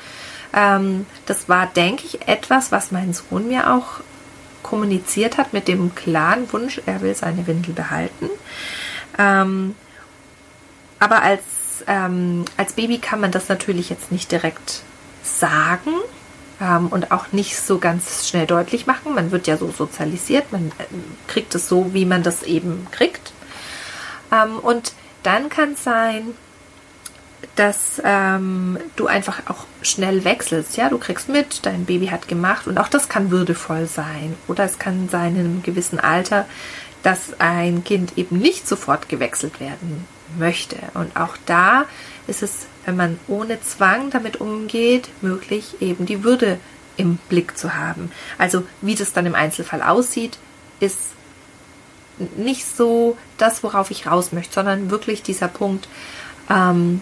Ähm, 0.52 1.06
das 1.26 1.48
war, 1.48 1.66
denke 1.66 2.04
ich, 2.06 2.28
etwas, 2.28 2.72
was 2.72 2.92
mein 2.92 3.12
Sohn 3.12 3.48
mir 3.48 3.72
auch 3.72 4.00
kommuniziert 4.62 5.38
hat 5.38 5.52
mit 5.52 5.68
dem 5.68 5.94
klaren 5.94 6.52
Wunsch, 6.52 6.80
er 6.86 7.00
will 7.02 7.14
seine 7.14 7.46
Windel 7.46 7.74
behalten. 7.74 8.28
Ähm, 9.18 9.76
aber 10.98 11.22
als, 11.22 11.42
ähm, 11.86 12.44
als 12.56 12.72
Baby 12.72 12.98
kann 12.98 13.20
man 13.20 13.30
das 13.30 13.48
natürlich 13.48 13.90
jetzt 13.90 14.10
nicht 14.10 14.32
direkt 14.32 14.82
sagen 15.22 15.92
ähm, 16.60 16.88
und 16.88 17.12
auch 17.12 17.32
nicht 17.32 17.56
so 17.56 17.78
ganz 17.78 18.28
schnell 18.28 18.46
deutlich 18.46 18.86
machen. 18.86 19.14
Man 19.14 19.30
wird 19.30 19.46
ja 19.46 19.56
so 19.56 19.70
sozialisiert, 19.70 20.50
man 20.50 20.68
äh, 20.78 20.84
kriegt 21.26 21.54
es 21.54 21.68
so, 21.68 21.92
wie 21.92 22.06
man 22.06 22.22
das 22.22 22.42
eben 22.42 22.86
kriegt. 22.90 23.33
Ähm, 24.34 24.58
und 24.58 24.92
dann 25.22 25.48
kann 25.48 25.72
es 25.72 25.84
sein, 25.84 26.34
dass 27.56 28.00
ähm, 28.04 28.78
du 28.96 29.06
einfach 29.06 29.42
auch 29.48 29.66
schnell 29.82 30.24
wechselst. 30.24 30.76
Ja, 30.76 30.88
du 30.88 30.98
kriegst 30.98 31.28
mit, 31.28 31.64
dein 31.66 31.84
Baby 31.84 32.06
hat 32.06 32.26
gemacht 32.26 32.66
und 32.66 32.78
auch 32.78 32.88
das 32.88 33.08
kann 33.08 33.30
würdevoll 33.30 33.86
sein. 33.86 34.34
Oder 34.48 34.64
es 34.64 34.78
kann 34.78 35.08
sein 35.08 35.34
in 35.36 35.40
einem 35.40 35.62
gewissen 35.62 36.00
Alter, 36.00 36.46
dass 37.02 37.38
ein 37.38 37.84
Kind 37.84 38.16
eben 38.16 38.38
nicht 38.38 38.66
sofort 38.66 39.08
gewechselt 39.08 39.60
werden 39.60 40.06
möchte. 40.38 40.76
Und 40.94 41.16
auch 41.16 41.36
da 41.46 41.84
ist 42.26 42.42
es, 42.42 42.66
wenn 42.86 42.96
man 42.96 43.18
ohne 43.28 43.60
Zwang 43.60 44.10
damit 44.10 44.40
umgeht, 44.40 45.08
möglich, 45.20 45.76
eben 45.80 46.06
die 46.06 46.24
Würde 46.24 46.58
im 46.96 47.18
Blick 47.28 47.58
zu 47.58 47.74
haben. 47.74 48.10
Also 48.38 48.64
wie 48.80 48.94
das 48.94 49.12
dann 49.12 49.26
im 49.26 49.34
Einzelfall 49.34 49.82
aussieht, 49.82 50.38
ist 50.80 51.13
nicht 52.36 52.66
so 52.66 53.16
das, 53.38 53.62
worauf 53.62 53.90
ich 53.90 54.06
raus 54.06 54.32
möchte, 54.32 54.54
sondern 54.54 54.90
wirklich 54.90 55.22
dieser 55.22 55.48
Punkt, 55.48 55.88
ähm, 56.50 57.00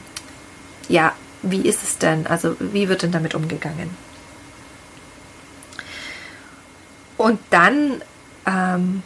ja, 0.88 1.12
wie 1.42 1.62
ist 1.62 1.82
es 1.82 1.98
denn? 1.98 2.26
Also 2.26 2.56
wie 2.58 2.88
wird 2.88 3.02
denn 3.02 3.12
damit 3.12 3.34
umgegangen? 3.34 3.90
Und 7.16 7.40
dann, 7.50 8.02
ähm, 8.46 9.02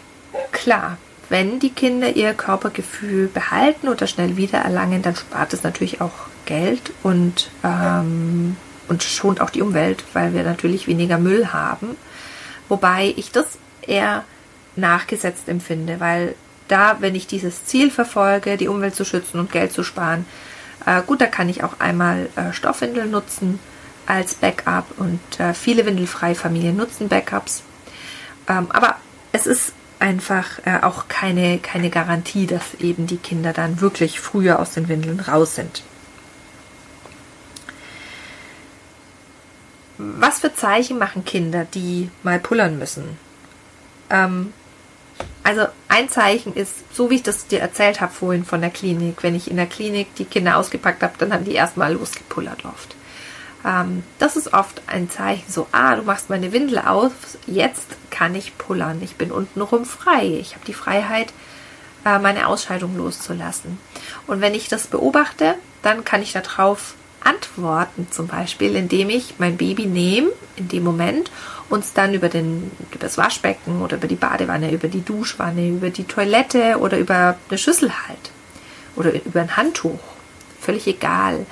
klar, 0.52 0.98
wenn 1.28 1.58
die 1.58 1.70
Kinder 1.70 2.14
ihr 2.14 2.34
Körpergefühl 2.34 3.26
behalten 3.26 3.88
oder 3.88 4.06
schnell 4.06 4.36
wiedererlangen, 4.36 5.02
dann 5.02 5.16
spart 5.16 5.52
es 5.52 5.62
natürlich 5.62 6.00
auch 6.00 6.12
Geld 6.44 6.92
und, 7.02 7.50
ähm, 7.64 8.56
und 8.88 9.02
schont 9.02 9.40
auch 9.40 9.50
die 9.50 9.62
Umwelt, 9.62 10.04
weil 10.12 10.32
wir 10.34 10.44
natürlich 10.44 10.86
weniger 10.86 11.18
Müll 11.18 11.48
haben. 11.52 11.96
Wobei 12.68 13.12
ich 13.16 13.32
das 13.32 13.58
eher 13.82 14.24
nachgesetzt 14.76 15.48
empfinde, 15.48 16.00
weil 16.00 16.34
da, 16.68 16.96
wenn 17.00 17.14
ich 17.14 17.26
dieses 17.26 17.64
Ziel 17.64 17.90
verfolge, 17.90 18.56
die 18.56 18.68
Umwelt 18.68 18.94
zu 18.94 19.04
schützen 19.04 19.38
und 19.38 19.52
Geld 19.52 19.72
zu 19.72 19.82
sparen, 19.82 20.26
äh, 20.84 21.02
gut, 21.02 21.20
da 21.20 21.26
kann 21.26 21.48
ich 21.48 21.62
auch 21.62 21.80
einmal 21.80 22.28
äh, 22.36 22.52
Stoffwindeln 22.52 23.10
nutzen 23.10 23.58
als 24.06 24.34
Backup 24.34 24.86
und 24.98 25.20
äh, 25.38 25.54
viele 25.54 25.84
windelfreie 25.86 26.34
Familien 26.34 26.76
nutzen 26.76 27.08
Backups. 27.08 27.62
Ähm, 28.48 28.70
aber 28.70 28.96
es 29.32 29.46
ist 29.46 29.72
einfach 29.98 30.64
äh, 30.64 30.78
auch 30.82 31.08
keine, 31.08 31.58
keine 31.58 31.90
Garantie, 31.90 32.46
dass 32.46 32.74
eben 32.74 33.06
die 33.06 33.16
Kinder 33.16 33.52
dann 33.52 33.80
wirklich 33.80 34.20
früher 34.20 34.58
aus 34.58 34.72
den 34.72 34.88
Windeln 34.88 35.20
raus 35.20 35.54
sind. 35.54 35.82
Was 39.98 40.40
für 40.40 40.54
Zeichen 40.54 40.98
machen 40.98 41.24
Kinder, 41.24 41.64
die 41.64 42.10
mal 42.22 42.38
pullern 42.38 42.78
müssen? 42.78 43.18
Ähm, 44.10 44.52
also 45.42 45.66
ein 45.88 46.08
Zeichen 46.08 46.54
ist, 46.54 46.94
so 46.94 47.08
wie 47.08 47.16
ich 47.16 47.22
das 47.22 47.46
dir 47.46 47.60
erzählt 47.60 48.00
habe 48.00 48.12
vorhin 48.12 48.44
von 48.44 48.60
der 48.60 48.70
Klinik, 48.70 49.22
wenn 49.22 49.34
ich 49.34 49.50
in 49.50 49.56
der 49.56 49.66
Klinik 49.66 50.14
die 50.16 50.24
Kinder 50.24 50.56
ausgepackt 50.56 51.02
habe, 51.02 51.14
dann 51.18 51.32
haben 51.32 51.44
die 51.44 51.54
erstmal 51.54 51.92
losgepullert 51.92 52.64
oft. 52.64 52.96
Ähm, 53.64 54.02
das 54.18 54.36
ist 54.36 54.52
oft 54.52 54.82
ein 54.86 55.10
Zeichen, 55.10 55.50
so, 55.50 55.66
ah, 55.72 55.96
du 55.96 56.02
machst 56.02 56.30
meine 56.30 56.52
Windel 56.52 56.78
aus, 56.78 57.12
jetzt 57.46 57.96
kann 58.10 58.34
ich 58.34 58.56
pullern. 58.58 59.00
Ich 59.02 59.16
bin 59.16 59.30
untenrum 59.30 59.84
frei. 59.84 60.26
Ich 60.40 60.54
habe 60.54 60.64
die 60.64 60.74
Freiheit, 60.74 61.32
äh, 62.04 62.18
meine 62.18 62.48
Ausscheidung 62.48 62.96
loszulassen. 62.96 63.78
Und 64.26 64.40
wenn 64.40 64.54
ich 64.54 64.68
das 64.68 64.86
beobachte, 64.86 65.54
dann 65.82 66.04
kann 66.04 66.22
ich 66.22 66.32
darauf 66.32 66.94
antworten, 67.26 68.08
zum 68.10 68.28
Beispiel, 68.28 68.76
indem 68.76 69.10
ich 69.10 69.34
mein 69.38 69.56
Baby 69.56 69.86
nehme 69.86 70.30
in 70.56 70.68
dem 70.68 70.84
Moment 70.84 71.30
uns 71.68 71.92
dann 71.92 72.14
über, 72.14 72.28
den, 72.28 72.70
über 72.90 72.98
das 73.00 73.18
Waschbecken 73.18 73.82
oder 73.82 73.96
über 73.96 74.06
die 74.06 74.14
Badewanne, 74.14 74.72
über 74.72 74.88
die 74.88 75.04
Duschwanne, 75.04 75.68
über 75.68 75.90
die 75.90 76.04
Toilette 76.04 76.78
oder 76.78 76.98
über 76.98 77.36
eine 77.48 77.58
Schüssel 77.58 77.90
halt 78.06 78.30
oder 78.94 79.12
über 79.12 79.40
ein 79.40 79.56
Handtuch. 79.56 79.98
Völlig 80.60 80.86
egal. 80.86 81.44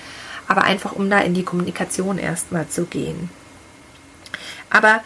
Aber 0.47 0.63
einfach, 0.63 0.93
um 0.93 1.11
da 1.11 1.21
in 1.21 1.35
die 1.35 1.43
Kommunikation 1.43 2.19
erstmal 2.19 2.69
zu 2.69 2.85
gehen. 2.85 3.31
Aber 4.71 5.03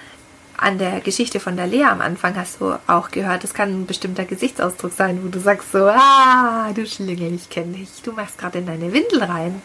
an 0.57 0.79
der 0.79 1.01
Geschichte 1.01 1.39
von 1.39 1.57
der 1.57 1.69
Lea 1.69 1.85
am 1.85 2.01
Anfang 2.01 2.35
hast 2.37 2.61
du 2.61 2.75
auch 2.89 3.11
gehört, 3.11 3.45
es 3.45 3.55
kann 3.55 3.71
ein 3.71 3.87
bestimmter 3.87 4.25
Gesichtsausdruck 4.25 4.93
sein, 4.93 5.21
wo 5.23 5.29
du 5.29 5.39
sagst 5.39 5.71
so, 5.71 5.87
ah, 5.87 6.73
du 6.75 6.85
Schlingel, 6.85 7.33
ich 7.33 7.49
kenne 7.49 7.75
dich, 7.75 7.89
du 8.03 8.13
machst 8.13 8.39
gerade 8.39 8.59
in 8.59 8.67
deine 8.67 8.93
Windel 8.93 9.23
rein. 9.23 9.63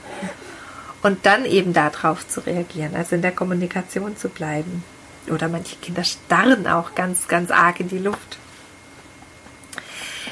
Und 1.04 1.26
dann 1.26 1.46
eben 1.46 1.74
darauf 1.74 2.28
zu 2.28 2.46
reagieren, 2.46 2.96
also 2.96 3.16
in 3.16 3.22
der 3.22 3.34
Kommunikation 3.34 4.18
zu 4.18 4.30
bleiben. 4.30 4.84
Oder 5.28 5.50
manche 5.50 5.76
Kinder 5.76 6.04
starren 6.04 6.66
auch 6.66 6.96
ganz, 6.96 7.28
ganz 7.28 7.52
arg 7.52 7.80
in 7.82 7.90
die 7.90 8.00
Luft. 8.00 8.38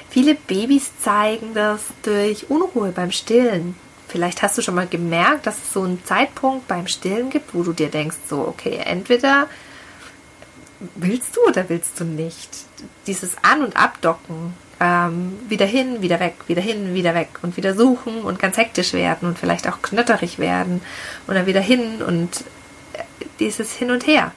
Viele 0.10 0.36
Babys 0.36 0.92
zeigen 1.02 1.54
das 1.54 1.82
durch 2.04 2.50
Unruhe 2.50 2.92
beim 2.92 3.12
Stillen. 3.12 3.76
Vielleicht 4.08 4.42
hast 4.42 4.58
du 4.58 4.62
schon 4.62 4.76
mal 4.76 4.88
gemerkt, 4.88 5.48
dass 5.48 5.56
es 5.56 5.72
so 5.72 5.84
einen 5.84 6.04
Zeitpunkt 6.04 6.68
beim 6.68 6.88
Stillen 6.88 7.30
gibt, 7.30 7.54
wo 7.54 7.64
du 7.64 7.72
dir 7.72 7.90
denkst, 7.90 8.18
so, 8.30 8.46
okay, 8.46 8.82
entweder 8.84 9.48
willst 10.96 11.38
du 11.38 11.42
oder 11.48 11.70
willst 11.70 11.98
du 12.00 12.04
nicht? 12.04 12.50
Dieses 13.08 13.38
An- 13.42 13.64
und 13.64 13.78
Abdocken, 13.78 14.54
ähm, 14.82 15.38
wieder 15.48 15.68
hin, 15.68 16.02
wieder 16.02 16.20
weg, 16.20 16.34
wieder 16.48 16.62
hin, 16.62 16.96
wieder 16.96 17.14
weg 17.14 17.30
und 17.44 17.56
wieder 17.56 17.76
suchen 17.76 18.22
und 18.24 18.40
ganz 18.40 18.58
hektisch 18.58 18.94
werden 18.94 19.28
und 19.28 19.38
vielleicht 19.38 19.68
auch 19.70 19.82
knötterig 19.84 20.40
werden 20.40 20.82
und 21.28 21.36
dann 21.36 21.46
wieder 21.46 21.62
hin 21.62 22.02
und 22.02 22.30
äh, 22.94 23.04
dieses 23.40 23.74
Hin 23.74 23.92
und 23.92 24.08
Her. 24.08 24.32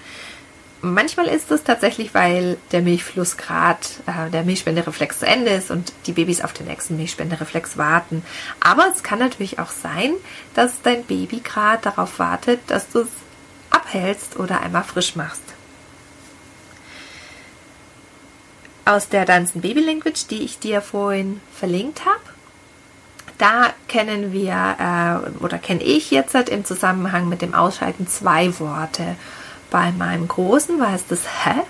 Manchmal 0.82 1.28
ist 1.28 1.50
es 1.50 1.64
tatsächlich, 1.64 2.12
weil 2.12 2.58
der 2.72 2.82
Milchflussgrad, 2.82 3.88
äh, 4.04 4.30
der 4.30 4.42
Milchspendereflex 4.42 5.20
zu 5.20 5.26
Ende 5.26 5.50
ist 5.50 5.70
und 5.70 5.94
die 6.06 6.12
Babys 6.12 6.42
auf 6.42 6.52
den 6.52 6.66
nächsten 6.66 6.98
Milchspendereflex 6.98 7.78
warten. 7.78 8.22
Aber 8.60 8.92
es 8.94 9.02
kann 9.02 9.20
natürlich 9.20 9.58
auch 9.58 9.70
sein, 9.70 10.12
dass 10.54 10.82
dein 10.82 11.04
Baby 11.04 11.40
gerade 11.40 11.80
darauf 11.82 12.18
wartet, 12.18 12.60
dass 12.66 12.90
du 12.90 13.00
es 13.00 13.08
abhältst 13.70 14.38
oder 14.38 14.60
einmal 14.60 14.84
frisch 14.84 15.16
machst. 15.16 15.42
Aus 18.86 19.08
der 19.08 19.24
Danzen 19.24 19.62
Baby 19.62 19.80
Language, 19.80 20.26
die 20.28 20.42
ich 20.42 20.58
dir 20.58 20.82
vorhin 20.82 21.40
verlinkt 21.54 22.04
habe, 22.04 22.20
da 23.38 23.72
kennen 23.88 24.32
wir 24.32 24.52
äh, 24.78 25.42
oder 25.42 25.58
kenne 25.58 25.82
ich 25.82 26.10
jetzt 26.10 26.34
im 26.34 26.64
Zusammenhang 26.64 27.28
mit 27.28 27.42
dem 27.42 27.54
Ausschalten 27.54 28.06
zwei 28.06 28.58
Worte. 28.60 29.16
Bei 29.70 29.90
meinem 29.90 30.28
Großen 30.28 30.78
war 30.78 30.94
es 30.94 31.06
das 31.06 31.20
Hä 31.44 31.62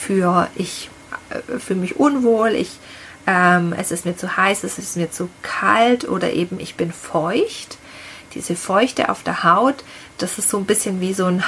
für 0.00 0.48
ich 0.56 0.90
äh, 1.30 1.58
fühle 1.58 1.80
mich 1.80 1.96
unwohl, 1.96 2.50
ich, 2.50 2.78
ähm, 3.26 3.74
es 3.76 3.90
ist 3.90 4.06
mir 4.06 4.16
zu 4.16 4.36
heiß, 4.36 4.64
es 4.64 4.78
ist 4.78 4.96
mir 4.96 5.10
zu 5.10 5.28
kalt 5.42 6.08
oder 6.08 6.32
eben 6.32 6.58
ich 6.58 6.74
bin 6.74 6.92
feucht. 6.92 7.78
Diese 8.34 8.54
Feuchte 8.54 9.08
auf 9.08 9.22
der 9.22 9.42
Haut, 9.42 9.84
das 10.22 10.38
ist 10.38 10.50
so 10.50 10.58
ein 10.58 10.66
bisschen 10.66 11.00
wie 11.00 11.14
so 11.14 11.26
ein 11.26 11.42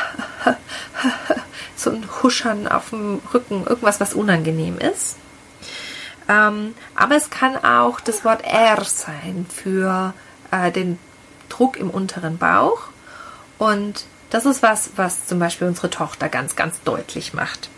so 1.77 1.91
ein 1.91 2.09
Huschern 2.23 2.69
auf 2.69 2.91
dem 2.91 3.21
Rücken, 3.33 3.67
irgendwas, 3.67 4.01
was 4.01 4.15
unangenehm 4.15 4.79
ist. 4.79 5.17
Ähm, 6.29 6.75
aber 6.95 7.17
es 7.17 7.31
kann 7.31 7.57
auch 7.65 8.01
das 8.01 8.25
Wort 8.25 8.45
R 8.45 8.85
sein 8.85 9.47
für 9.53 10.15
äh, 10.51 10.71
den 10.71 10.99
Druck 11.49 11.77
im 11.77 11.91
unteren 11.91 12.39
Bauch. 12.39 12.85
Und 13.59 14.05
das 14.31 14.47
ist 14.47 14.63
was, 14.63 14.93
was 14.97 15.27
zum 15.27 15.39
Beispiel 15.39 15.67
unsere 15.67 15.91
Tochter 15.91 16.29
ganz, 16.29 16.57
ganz 16.57 16.81
deutlich 16.83 17.35
macht. 17.35 17.69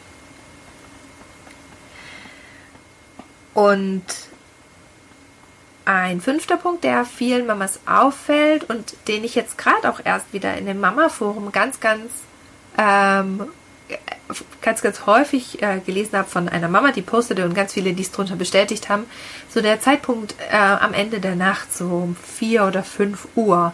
Und 3.55 4.05
ein 5.85 6.21
fünfter 6.21 6.57
Punkt, 6.57 6.85
der 6.85 7.05
vielen 7.05 7.47
Mamas 7.47 7.81
auffällt 7.87 8.69
und 8.71 8.95
den 9.09 9.25
ich 9.25 9.35
jetzt 9.35 9.59
gerade 9.59 9.89
auch 9.91 10.01
erst 10.03 10.33
wieder 10.33 10.57
in 10.57 10.67
dem 10.67 10.81
Mama-Forum 10.81 11.53
ganz, 11.53 11.81
ganz, 11.81 12.11
ähm, 12.79 13.43
ganz, 14.63 14.81
ganz 14.81 15.07
häufig 15.07 15.63
äh, 15.63 15.81
gelesen 15.85 16.17
habe 16.17 16.29
von 16.29 16.49
einer 16.49 16.69
Mama, 16.69 16.93
die 16.93 17.03
postete 17.03 17.45
und 17.45 17.55
ganz 17.55 17.75
viele, 17.75 17.93
die 17.93 18.03
es 18.03 18.13
drunter 18.13 18.37
bestätigt 18.37 18.89
haben, 18.89 19.05
so 19.49 19.61
der 19.61 19.81
Zeitpunkt 19.81 20.35
äh, 20.51 20.57
am 20.57 20.95
Ende 20.95 21.21
der 21.21 21.37
Nacht, 21.37 21.75
so 21.75 21.85
um 21.85 22.17
vier 22.17 22.65
oder 22.65 22.83
fünf 22.83 23.29
Uhr, 23.35 23.73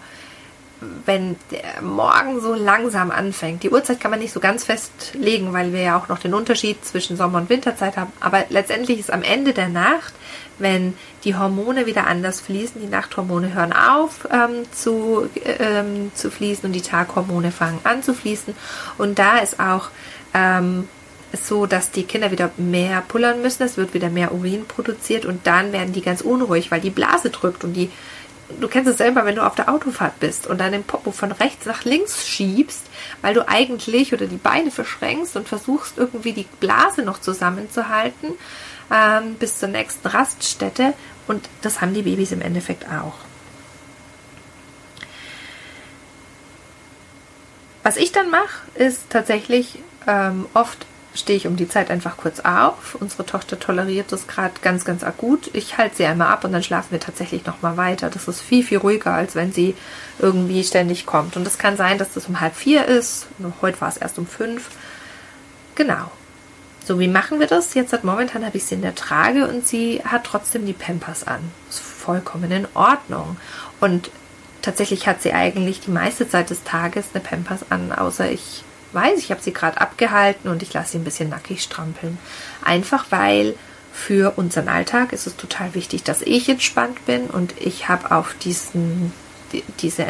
wenn 1.04 1.36
der 1.50 1.82
Morgen 1.82 2.40
so 2.40 2.54
langsam 2.54 3.10
anfängt. 3.10 3.62
Die 3.62 3.70
Uhrzeit 3.70 4.00
kann 4.00 4.10
man 4.10 4.20
nicht 4.20 4.32
so 4.32 4.40
ganz 4.40 4.64
festlegen, 4.64 5.52
weil 5.52 5.72
wir 5.72 5.80
ja 5.82 5.98
auch 5.98 6.08
noch 6.08 6.18
den 6.18 6.34
Unterschied 6.34 6.84
zwischen 6.84 7.16
Sommer- 7.16 7.38
und 7.38 7.50
Winterzeit 7.50 7.96
haben. 7.96 8.12
Aber 8.20 8.44
letztendlich 8.48 8.98
ist 8.98 9.12
am 9.12 9.22
Ende 9.22 9.52
der 9.52 9.68
Nacht, 9.68 10.14
wenn 10.58 10.94
die 11.24 11.36
Hormone 11.36 11.86
wieder 11.86 12.06
anders 12.06 12.40
fließen, 12.40 12.80
die 12.80 12.86
Nachthormone 12.86 13.54
hören 13.54 13.72
auf 13.72 14.28
ähm, 14.30 14.64
zu, 14.72 15.28
ähm, 15.44 16.12
zu 16.14 16.30
fließen 16.30 16.64
und 16.64 16.72
die 16.72 16.82
Taghormone 16.82 17.50
fangen 17.50 17.80
an 17.84 18.02
zu 18.02 18.14
fließen. 18.14 18.54
Und 18.98 19.18
da 19.18 19.38
ist 19.38 19.60
auch 19.60 19.90
ähm, 20.34 20.88
so, 21.32 21.66
dass 21.66 21.90
die 21.90 22.04
Kinder 22.04 22.30
wieder 22.30 22.50
mehr 22.56 23.02
pullern 23.06 23.42
müssen. 23.42 23.62
Es 23.62 23.76
wird 23.76 23.94
wieder 23.94 24.08
mehr 24.08 24.32
Urin 24.32 24.66
produziert 24.66 25.24
und 25.24 25.46
dann 25.46 25.72
werden 25.72 25.92
die 25.92 26.02
ganz 26.02 26.20
unruhig, 26.20 26.70
weil 26.70 26.80
die 26.80 26.90
Blase 26.90 27.30
drückt 27.30 27.64
und 27.64 27.74
die 27.74 27.90
du 28.60 28.68
kennst 28.68 28.90
es 28.90 28.98
selber, 28.98 29.24
wenn 29.24 29.36
du 29.36 29.46
auf 29.46 29.54
der 29.54 29.68
Autofahrt 29.72 30.18
bist 30.20 30.46
und 30.46 30.58
dann 30.58 30.72
den 30.72 30.84
Popo 30.84 31.12
von 31.12 31.32
rechts 31.32 31.66
nach 31.66 31.84
links 31.84 32.26
schiebst, 32.26 32.86
weil 33.22 33.34
du 33.34 33.48
eigentlich 33.48 34.12
oder 34.12 34.26
die 34.26 34.36
Beine 34.36 34.70
verschränkst 34.70 35.36
und 35.36 35.48
versuchst 35.48 35.98
irgendwie 35.98 36.32
die 36.32 36.46
Blase 36.60 37.02
noch 37.02 37.20
zusammenzuhalten 37.20 38.34
ähm, 38.90 39.34
bis 39.34 39.58
zur 39.58 39.68
nächsten 39.68 40.06
Raststätte. 40.08 40.94
Und 41.26 41.48
das 41.62 41.80
haben 41.80 41.94
die 41.94 42.02
Babys 42.02 42.32
im 42.32 42.42
Endeffekt 42.42 42.86
auch. 42.86 43.14
Was 47.82 47.96
ich 47.96 48.12
dann 48.12 48.30
mache, 48.30 48.60
ist 48.74 49.10
tatsächlich 49.10 49.78
ähm, 50.06 50.46
oft 50.54 50.86
stehe 51.20 51.36
ich 51.36 51.46
um 51.46 51.56
die 51.56 51.68
Zeit 51.68 51.90
einfach 51.90 52.16
kurz 52.16 52.40
auf. 52.40 52.96
Unsere 52.98 53.24
Tochter 53.24 53.58
toleriert 53.58 54.12
das 54.12 54.26
gerade 54.26 54.54
ganz, 54.62 54.84
ganz 54.84 55.04
akut. 55.04 55.50
Ich 55.52 55.78
halte 55.78 55.96
sie 55.96 56.06
einmal 56.06 56.28
ab 56.28 56.44
und 56.44 56.52
dann 56.52 56.62
schlafen 56.62 56.90
wir 56.90 57.00
tatsächlich 57.00 57.46
nochmal 57.46 57.76
weiter. 57.76 58.10
Das 58.10 58.26
ist 58.28 58.40
viel, 58.40 58.64
viel 58.64 58.78
ruhiger, 58.78 59.12
als 59.12 59.34
wenn 59.34 59.52
sie 59.52 59.74
irgendwie 60.18 60.64
ständig 60.64 61.06
kommt. 61.06 61.36
Und 61.36 61.46
es 61.46 61.58
kann 61.58 61.76
sein, 61.76 61.98
dass 61.98 62.14
das 62.14 62.26
um 62.26 62.40
halb 62.40 62.56
vier 62.56 62.86
ist. 62.86 63.26
Heute 63.62 63.80
war 63.80 63.88
es 63.88 63.96
erst 63.96 64.18
um 64.18 64.26
fünf. 64.26 64.70
Genau. 65.74 66.10
So, 66.84 66.98
wie 66.98 67.08
machen 67.08 67.38
wir 67.38 67.46
das? 67.46 67.74
Jetzt 67.74 67.92
hat 67.92 68.04
momentan 68.04 68.44
habe 68.44 68.56
ich 68.56 68.64
sie 68.64 68.74
in 68.74 68.82
der 68.82 68.94
Trage 68.94 69.46
und 69.46 69.66
sie 69.66 70.02
hat 70.04 70.24
trotzdem 70.24 70.66
die 70.66 70.72
Pampers 70.72 71.26
an. 71.26 71.40
Das 71.68 71.76
ist 71.76 71.84
vollkommen 71.84 72.50
in 72.50 72.66
Ordnung. 72.74 73.36
Und 73.80 74.10
tatsächlich 74.62 75.06
hat 75.06 75.22
sie 75.22 75.32
eigentlich 75.32 75.80
die 75.80 75.90
meiste 75.90 76.28
Zeit 76.28 76.50
des 76.50 76.64
Tages 76.64 77.06
eine 77.12 77.22
Pampers 77.22 77.70
an, 77.70 77.92
außer 77.92 78.30
ich 78.30 78.64
weiß, 78.92 79.18
ich 79.18 79.30
habe 79.30 79.42
sie 79.42 79.52
gerade 79.52 79.80
abgehalten 79.80 80.50
und 80.50 80.62
ich 80.62 80.72
lasse 80.72 80.92
sie 80.92 80.98
ein 80.98 81.04
bisschen 81.04 81.28
nackig 81.28 81.62
strampeln. 81.62 82.18
Einfach 82.64 83.06
weil 83.10 83.54
für 83.92 84.34
unseren 84.36 84.68
Alltag 84.68 85.12
ist 85.12 85.26
es 85.26 85.36
total 85.36 85.74
wichtig, 85.74 86.04
dass 86.04 86.22
ich 86.22 86.48
entspannt 86.48 87.04
bin 87.06 87.26
und 87.26 87.54
ich 87.58 87.88
habe 87.88 88.14
auch 88.14 88.28
diesen, 88.42 89.12
diese, 89.80 90.06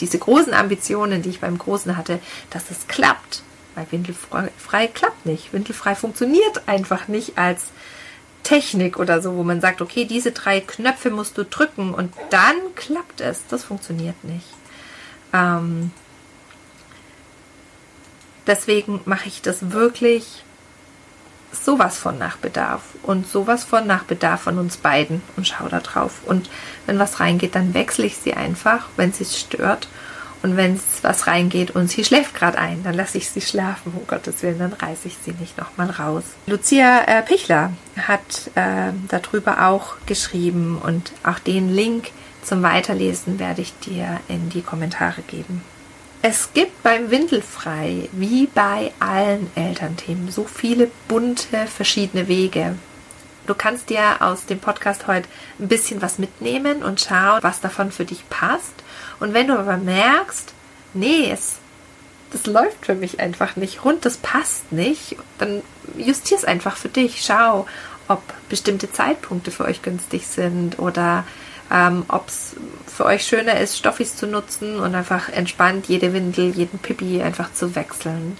diese 0.00 0.18
großen 0.18 0.54
Ambitionen, 0.54 1.22
die 1.22 1.30
ich 1.30 1.40
beim 1.40 1.58
Großen 1.58 1.96
hatte, 1.96 2.20
dass 2.50 2.70
es 2.70 2.86
klappt. 2.86 3.42
Weil 3.74 3.86
Windelfrei 3.90 4.88
klappt 4.88 5.26
nicht. 5.26 5.52
Windelfrei 5.52 5.94
funktioniert 5.94 6.66
einfach 6.66 7.06
nicht 7.06 7.38
als 7.38 7.66
Technik 8.42 8.98
oder 8.98 9.20
so, 9.20 9.36
wo 9.36 9.44
man 9.44 9.60
sagt, 9.60 9.82
okay, 9.82 10.04
diese 10.04 10.32
drei 10.32 10.60
Knöpfe 10.60 11.10
musst 11.10 11.36
du 11.38 11.44
drücken 11.44 11.92
und 11.94 12.12
dann 12.30 12.56
klappt 12.74 13.20
es. 13.20 13.42
Das 13.48 13.64
funktioniert 13.64 14.24
nicht. 14.24 14.46
Ähm, 15.32 15.92
Deswegen 18.48 19.00
mache 19.04 19.28
ich 19.28 19.42
das 19.42 19.70
wirklich 19.70 20.42
sowas 21.52 21.98
von 21.98 22.18
nach 22.18 22.38
Bedarf 22.38 22.82
und 23.02 23.28
sowas 23.28 23.62
von 23.62 23.86
nach 23.86 24.04
Bedarf 24.04 24.42
von 24.42 24.58
uns 24.58 24.78
beiden 24.78 25.22
und 25.36 25.46
schaue 25.46 25.68
da 25.68 25.80
drauf. 25.80 26.22
Und 26.26 26.50
wenn 26.86 26.98
was 26.98 27.20
reingeht, 27.20 27.54
dann 27.54 27.74
wechsle 27.74 28.06
ich 28.06 28.16
sie 28.16 28.34
einfach, 28.34 28.88
wenn 28.96 29.12
sie 29.12 29.24
es 29.24 29.38
stört. 29.38 29.88
Und 30.40 30.56
wenn 30.56 30.76
es 30.76 31.02
was 31.02 31.26
reingeht 31.26 31.72
und 31.72 31.90
sie 31.90 32.04
schläft 32.04 32.34
gerade 32.34 32.58
ein, 32.58 32.84
dann 32.84 32.94
lasse 32.94 33.18
ich 33.18 33.28
sie 33.28 33.40
schlafen, 33.40 33.92
um 33.94 34.06
Gottes 34.06 34.42
Willen, 34.42 34.60
dann 34.60 34.72
reiße 34.72 35.08
ich 35.08 35.18
sie 35.22 35.32
nicht 35.32 35.58
nochmal 35.58 35.90
raus. 35.90 36.22
Lucia 36.46 37.02
äh, 37.06 37.22
Pichler 37.22 37.72
hat 38.06 38.50
äh, 38.54 38.92
darüber 39.08 39.66
auch 39.66 39.96
geschrieben 40.06 40.78
und 40.80 41.12
auch 41.24 41.40
den 41.40 41.74
Link 41.74 42.10
zum 42.44 42.62
Weiterlesen 42.62 43.38
werde 43.38 43.62
ich 43.62 43.76
dir 43.80 44.20
in 44.28 44.48
die 44.48 44.62
Kommentare 44.62 45.22
geben. 45.22 45.62
Es 46.20 46.52
gibt 46.52 46.82
beim 46.82 47.12
Windelfrei, 47.12 48.08
wie 48.10 48.48
bei 48.48 48.92
allen 48.98 49.50
Elternthemen, 49.54 50.32
so 50.32 50.44
viele 50.44 50.90
bunte, 51.06 51.68
verschiedene 51.68 52.26
Wege. 52.26 52.74
Du 53.46 53.54
kannst 53.54 53.88
dir 53.88 54.20
aus 54.20 54.44
dem 54.44 54.58
Podcast 54.58 55.06
heute 55.06 55.28
ein 55.60 55.68
bisschen 55.68 56.02
was 56.02 56.18
mitnehmen 56.18 56.82
und 56.82 57.00
schauen, 57.00 57.38
was 57.42 57.60
davon 57.60 57.92
für 57.92 58.04
dich 58.04 58.28
passt. 58.28 58.74
Und 59.20 59.32
wenn 59.32 59.46
du 59.46 59.56
aber 59.56 59.76
merkst, 59.76 60.52
nee, 60.92 61.30
es, 61.30 61.58
das 62.32 62.46
läuft 62.46 62.84
für 62.84 62.96
mich 62.96 63.20
einfach 63.20 63.54
nicht 63.54 63.84
rund, 63.84 64.04
das 64.04 64.16
passt 64.16 64.72
nicht, 64.72 65.16
dann 65.38 65.62
justier 65.96 66.36
es 66.36 66.44
einfach 66.44 66.76
für 66.76 66.88
dich. 66.88 67.22
Schau, 67.24 67.66
ob 68.08 68.22
bestimmte 68.48 68.90
Zeitpunkte 68.90 69.52
für 69.52 69.66
euch 69.66 69.82
günstig 69.82 70.26
sind 70.26 70.80
oder 70.80 71.24
ähm, 71.70 72.04
ob 72.08 72.28
es 72.28 72.56
für 72.86 73.04
euch 73.04 73.24
schöner 73.24 73.60
ist, 73.60 73.76
Stoffis 73.76 74.16
zu 74.16 74.26
nutzen 74.26 74.80
und 74.80 74.94
einfach 74.94 75.28
entspannt 75.28 75.86
jede 75.88 76.12
Windel, 76.12 76.50
jeden 76.50 76.78
Pipi 76.78 77.22
einfach 77.22 77.52
zu 77.52 77.74
wechseln. 77.74 78.36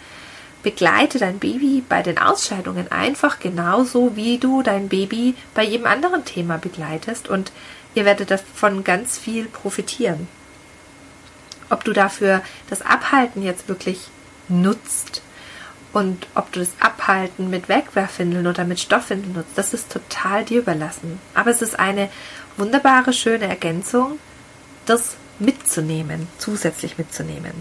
begleite 0.63 1.19
dein 1.19 1.39
Baby 1.39 1.85
bei 1.89 2.03
den 2.03 2.19
Ausscheidungen 2.19 2.91
einfach 2.91 3.39
genauso, 3.39 4.17
wie 4.17 4.39
du 4.39 4.63
dein 4.63 4.89
Baby 4.89 5.35
bei 5.55 5.63
jedem 5.63 5.87
anderen 5.87 6.25
Thema 6.25 6.59
begleitest 6.59 7.29
und 7.29 7.53
ihr 7.95 8.05
werdet 8.05 8.31
davon 8.31 8.83
ganz 8.83 9.19
viel 9.19 9.47
profitieren. 9.47 10.27
Ob 11.71 11.85
du 11.85 11.93
dafür 11.93 12.43
das 12.71 12.83
Abhalten 12.83 13.43
jetzt 13.43 13.69
wirklich 13.69 14.09
nutzt 14.49 15.23
und 15.93 16.27
ob 16.35 16.53
du 16.53 16.61
das 16.61 16.71
Abhalten 16.81 17.49
mit 17.51 17.69
Wegwerfwindeln 17.69 18.47
oder 18.47 18.65
mit 18.65 18.79
Stoffwindeln 18.79 19.35
nutzt, 19.35 19.57
das 19.57 19.73
ist 19.73 19.91
total 19.91 20.45
dir 20.45 20.61
überlassen. 20.61 21.19
Aber 21.35 21.51
es 21.51 21.63
ist 21.63 21.79
eine 21.79 22.11
wunderbare, 22.57 23.13
schöne 23.13 23.47
Ergänzung, 23.49 24.19
das 24.87 25.17
mitzunehmen, 25.39 26.29
zusätzlich 26.39 26.99
mitzunehmen. 26.99 27.53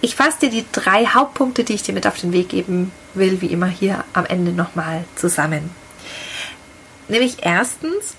Ich 0.00 0.16
fasse 0.16 0.40
dir 0.40 0.50
die 0.50 0.64
drei 0.72 1.06
Hauptpunkte, 1.06 1.64
die 1.64 1.74
ich 1.74 1.84
dir 1.84 1.94
mit 1.94 2.06
auf 2.06 2.18
den 2.18 2.32
Weg 2.32 2.48
geben 2.48 2.90
will, 3.14 3.40
wie 3.40 3.46
immer 3.46 3.68
hier 3.68 4.04
am 4.12 4.26
Ende 4.26 4.52
nochmal 4.52 5.04
zusammen. 5.14 5.70
Nämlich 7.08 7.38
erstens, 7.42 8.16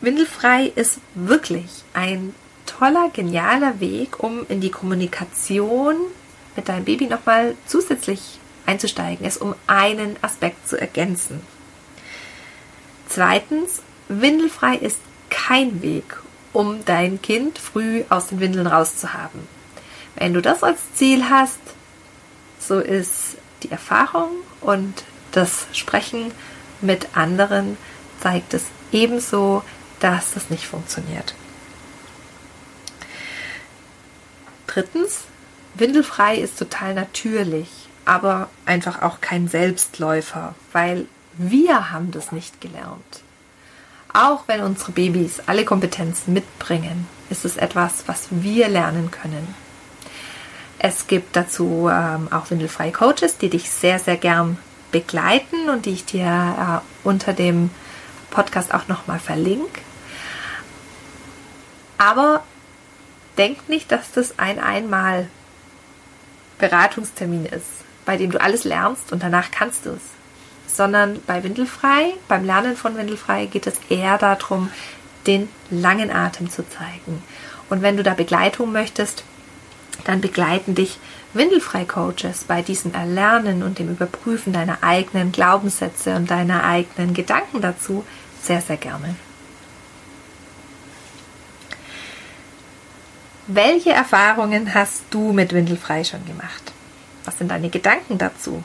Windelfrei 0.00 0.72
ist 0.74 0.98
wirklich 1.14 1.84
ein 1.92 2.34
toller, 2.64 3.10
genialer 3.10 3.78
Weg, 3.80 4.22
um 4.22 4.46
in 4.48 4.60
die 4.60 4.70
Kommunikation 4.70 5.96
mit 6.58 6.68
deinem 6.68 6.84
Baby 6.84 7.06
nochmal 7.06 7.54
zusätzlich 7.66 8.40
einzusteigen, 8.66 9.24
es 9.24 9.36
um 9.36 9.54
einen 9.68 10.16
Aspekt 10.22 10.68
zu 10.68 10.78
ergänzen. 10.78 11.40
Zweitens, 13.08 13.80
Windelfrei 14.08 14.74
ist 14.74 14.98
kein 15.30 15.82
Weg, 15.82 16.18
um 16.52 16.84
dein 16.84 17.22
Kind 17.22 17.60
früh 17.60 18.02
aus 18.08 18.26
den 18.26 18.40
Windeln 18.40 18.66
rauszuhaben. 18.66 19.46
Wenn 20.16 20.34
du 20.34 20.42
das 20.42 20.64
als 20.64 20.80
Ziel 20.94 21.30
hast, 21.30 21.60
so 22.58 22.80
ist 22.80 23.36
die 23.62 23.70
Erfahrung 23.70 24.30
und 24.60 25.04
das 25.30 25.68
Sprechen 25.72 26.32
mit 26.80 27.16
anderen 27.16 27.78
zeigt 28.20 28.52
es 28.52 28.64
ebenso, 28.90 29.62
dass 30.00 30.34
das 30.34 30.50
nicht 30.50 30.66
funktioniert. 30.66 31.36
Drittens, 34.66 35.20
windelfrei 35.74 36.36
ist 36.36 36.58
total 36.58 36.94
natürlich, 36.94 37.68
aber 38.04 38.48
einfach 38.64 39.02
auch 39.02 39.20
kein 39.20 39.48
Selbstläufer, 39.48 40.54
weil 40.72 41.06
wir 41.34 41.92
haben 41.92 42.10
das 42.10 42.32
nicht 42.32 42.60
gelernt. 42.60 43.22
Auch 44.12 44.44
wenn 44.48 44.62
unsere 44.62 44.92
Babys 44.92 45.40
alle 45.46 45.64
Kompetenzen 45.64 46.32
mitbringen, 46.32 47.06
ist 47.30 47.44
es 47.44 47.56
etwas, 47.56 48.04
was 48.06 48.28
wir 48.30 48.68
lernen 48.68 49.10
können. 49.10 49.54
Es 50.78 51.06
gibt 51.06 51.36
dazu 51.36 51.88
ähm, 51.92 52.28
auch 52.32 52.50
windelfreie 52.50 52.92
Coaches, 52.92 53.36
die 53.38 53.50
dich 53.50 53.70
sehr, 53.70 53.98
sehr 53.98 54.16
gern 54.16 54.58
begleiten 54.90 55.68
und 55.68 55.86
die 55.86 55.90
ich 55.90 56.04
dir 56.04 56.24
äh, 56.26 57.06
unter 57.06 57.32
dem 57.32 57.70
Podcast 58.30 58.72
auch 58.72 58.88
nochmal 58.88 59.18
verlinke. 59.18 59.80
Aber 61.98 62.44
denk 63.36 63.68
nicht, 63.68 63.90
dass 63.90 64.12
das 64.12 64.38
ein 64.38 64.60
einmal 64.60 65.28
Beratungstermin 66.58 67.46
ist, 67.46 67.66
bei 68.04 68.16
dem 68.16 68.30
du 68.30 68.40
alles 68.40 68.64
lernst 68.64 69.12
und 69.12 69.22
danach 69.22 69.50
kannst 69.50 69.86
du 69.86 69.90
es. 69.90 70.02
Sondern 70.74 71.20
bei 71.26 71.42
Windelfrei, 71.42 72.12
beim 72.28 72.44
Lernen 72.44 72.76
von 72.76 72.96
Windelfrei 72.96 73.46
geht 73.46 73.66
es 73.66 73.74
eher 73.88 74.18
darum, 74.18 74.70
den 75.26 75.48
langen 75.70 76.10
Atem 76.10 76.50
zu 76.50 76.68
zeigen. 76.68 77.22
Und 77.68 77.82
wenn 77.82 77.96
du 77.96 78.02
da 78.02 78.14
Begleitung 78.14 78.72
möchtest, 78.72 79.24
dann 80.04 80.20
begleiten 80.20 80.74
dich 80.74 80.98
Windelfrei-Coaches 81.34 82.44
bei 82.44 82.62
diesem 82.62 82.94
Erlernen 82.94 83.62
und 83.62 83.78
dem 83.78 83.90
Überprüfen 83.90 84.52
deiner 84.52 84.82
eigenen 84.82 85.32
Glaubenssätze 85.32 86.14
und 86.16 86.30
deiner 86.30 86.64
eigenen 86.64 87.14
Gedanken 87.14 87.60
dazu 87.60 88.04
sehr, 88.42 88.60
sehr 88.60 88.76
gerne. 88.76 89.16
Welche 93.50 93.92
Erfahrungen 93.92 94.74
hast 94.74 95.04
du 95.08 95.32
mit 95.32 95.54
Windelfrei 95.54 96.04
schon 96.04 96.22
gemacht? 96.26 96.74
Was 97.24 97.38
sind 97.38 97.50
deine 97.50 97.70
Gedanken 97.70 98.18
dazu? 98.18 98.62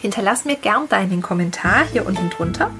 Hinterlass 0.00 0.44
mir 0.44 0.54
gern 0.54 0.88
deinen 0.88 1.20
Kommentar 1.20 1.84
hier 1.90 2.06
unten 2.06 2.30
drunter. 2.30 2.70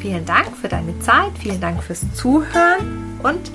Vielen 0.00 0.26
Dank 0.26 0.56
für 0.60 0.68
deine 0.68 0.98
Zeit, 0.98 1.30
vielen 1.38 1.60
Dank 1.60 1.80
fürs 1.80 2.12
Zuhören 2.12 3.20
und 3.22 3.52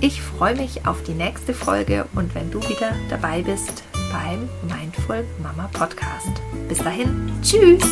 ich 0.00 0.22
freue 0.22 0.56
mich 0.56 0.86
auf 0.86 1.02
die 1.02 1.12
nächste 1.12 1.52
Folge 1.52 2.06
und 2.14 2.34
wenn 2.34 2.50
du 2.50 2.66
wieder 2.70 2.94
dabei 3.10 3.42
bist 3.42 3.84
beim 4.10 4.48
Mindful 4.74 5.26
Mama 5.42 5.68
Podcast. 5.74 6.40
Bis 6.70 6.78
dahin, 6.78 7.30
tschüss! 7.42 7.84